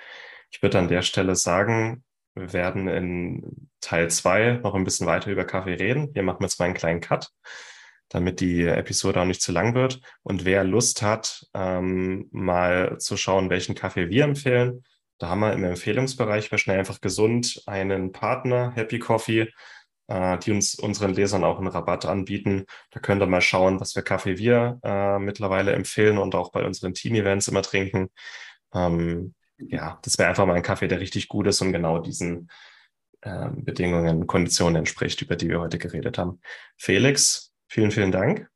ich 0.50 0.62
würde 0.62 0.78
an 0.78 0.88
der 0.88 1.02
Stelle 1.02 1.36
sagen, 1.36 2.02
wir 2.34 2.52
werden 2.52 2.88
in 2.88 3.70
Teil 3.80 4.10
2 4.10 4.60
noch 4.62 4.74
ein 4.74 4.84
bisschen 4.84 5.06
weiter 5.06 5.30
über 5.30 5.44
Kaffee 5.44 5.74
reden. 5.74 6.10
Hier 6.12 6.22
machen 6.22 6.40
wir 6.40 6.46
jetzt 6.46 6.58
mal 6.58 6.66
einen 6.66 6.74
kleinen 6.74 7.00
Cut, 7.00 7.30
damit 8.08 8.40
die 8.40 8.66
Episode 8.66 9.20
auch 9.20 9.26
nicht 9.26 9.42
zu 9.42 9.52
lang 9.52 9.74
wird. 9.74 10.00
Und 10.22 10.44
wer 10.44 10.64
Lust 10.64 11.02
hat, 11.02 11.46
ähm, 11.54 12.28
mal 12.30 12.98
zu 12.98 13.16
schauen, 13.16 13.50
welchen 13.50 13.74
Kaffee 13.74 14.08
wir 14.08 14.24
empfehlen, 14.24 14.84
da 15.18 15.28
haben 15.28 15.40
wir 15.40 15.52
im 15.52 15.64
Empfehlungsbereich 15.64 16.48
bei 16.48 16.58
Schnell 16.58 16.78
einfach 16.78 17.00
gesund 17.00 17.62
einen 17.66 18.12
Partner, 18.12 18.72
Happy 18.74 19.00
Coffee, 19.00 19.48
äh, 20.06 20.38
die 20.38 20.52
uns 20.52 20.76
unseren 20.76 21.12
Lesern 21.12 21.44
auch 21.44 21.58
einen 21.58 21.66
Rabatt 21.66 22.06
anbieten. 22.06 22.66
Da 22.90 23.00
könnt 23.00 23.20
ihr 23.20 23.26
mal 23.26 23.40
schauen, 23.40 23.80
was 23.80 23.92
für 23.92 24.02
Kaffee 24.02 24.38
wir 24.38 24.78
äh, 24.84 25.18
mittlerweile 25.18 25.72
empfehlen 25.72 26.18
und 26.18 26.36
auch 26.36 26.52
bei 26.52 26.64
unseren 26.64 26.94
Team-Events 26.94 27.48
immer 27.48 27.62
trinken. 27.62 28.10
Ähm, 28.72 29.34
ja, 29.58 29.98
das 30.02 30.18
wäre 30.18 30.28
einfach 30.28 30.46
mal 30.46 30.56
ein 30.56 30.62
Kaffee, 30.62 30.88
der 30.88 31.00
richtig 31.00 31.28
gut 31.28 31.46
ist 31.46 31.60
und 31.60 31.72
genau 31.72 31.98
diesen 31.98 32.50
äh, 33.20 33.48
Bedingungen, 33.50 34.26
Konditionen 34.26 34.76
entspricht, 34.76 35.20
über 35.22 35.36
die 35.36 35.48
wir 35.48 35.60
heute 35.60 35.78
geredet 35.78 36.18
haben. 36.18 36.40
Felix, 36.76 37.54
vielen, 37.66 37.90
vielen 37.90 38.12
Dank. 38.12 38.48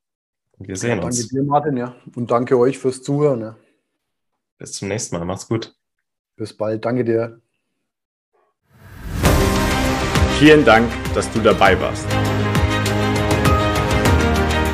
Und 0.52 0.68
wir 0.68 0.76
sehen 0.76 0.98
ja, 0.98 1.04
uns. 1.04 1.18
Danke 1.18 1.34
dir, 1.34 1.42
Martin, 1.42 1.76
ja. 1.76 1.96
Und 2.14 2.30
danke 2.30 2.56
euch 2.58 2.78
fürs 2.78 3.02
Zuhören. 3.02 3.40
Ja. 3.40 3.56
Bis 4.58 4.72
zum 4.72 4.88
nächsten 4.88 5.16
Mal. 5.16 5.24
Macht's 5.24 5.48
gut. 5.48 5.74
Bis 6.36 6.54
bald. 6.56 6.84
Danke 6.84 7.04
dir. 7.04 7.40
Vielen 10.38 10.64
Dank, 10.64 10.88
dass 11.14 11.28
du 11.32 11.40
dabei 11.40 11.80
warst. 11.80 12.06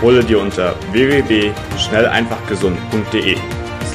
Hole 0.00 0.24
dir 0.24 0.40
unter 0.40 0.76
www.schnelleinfachgesund.de 0.92 3.57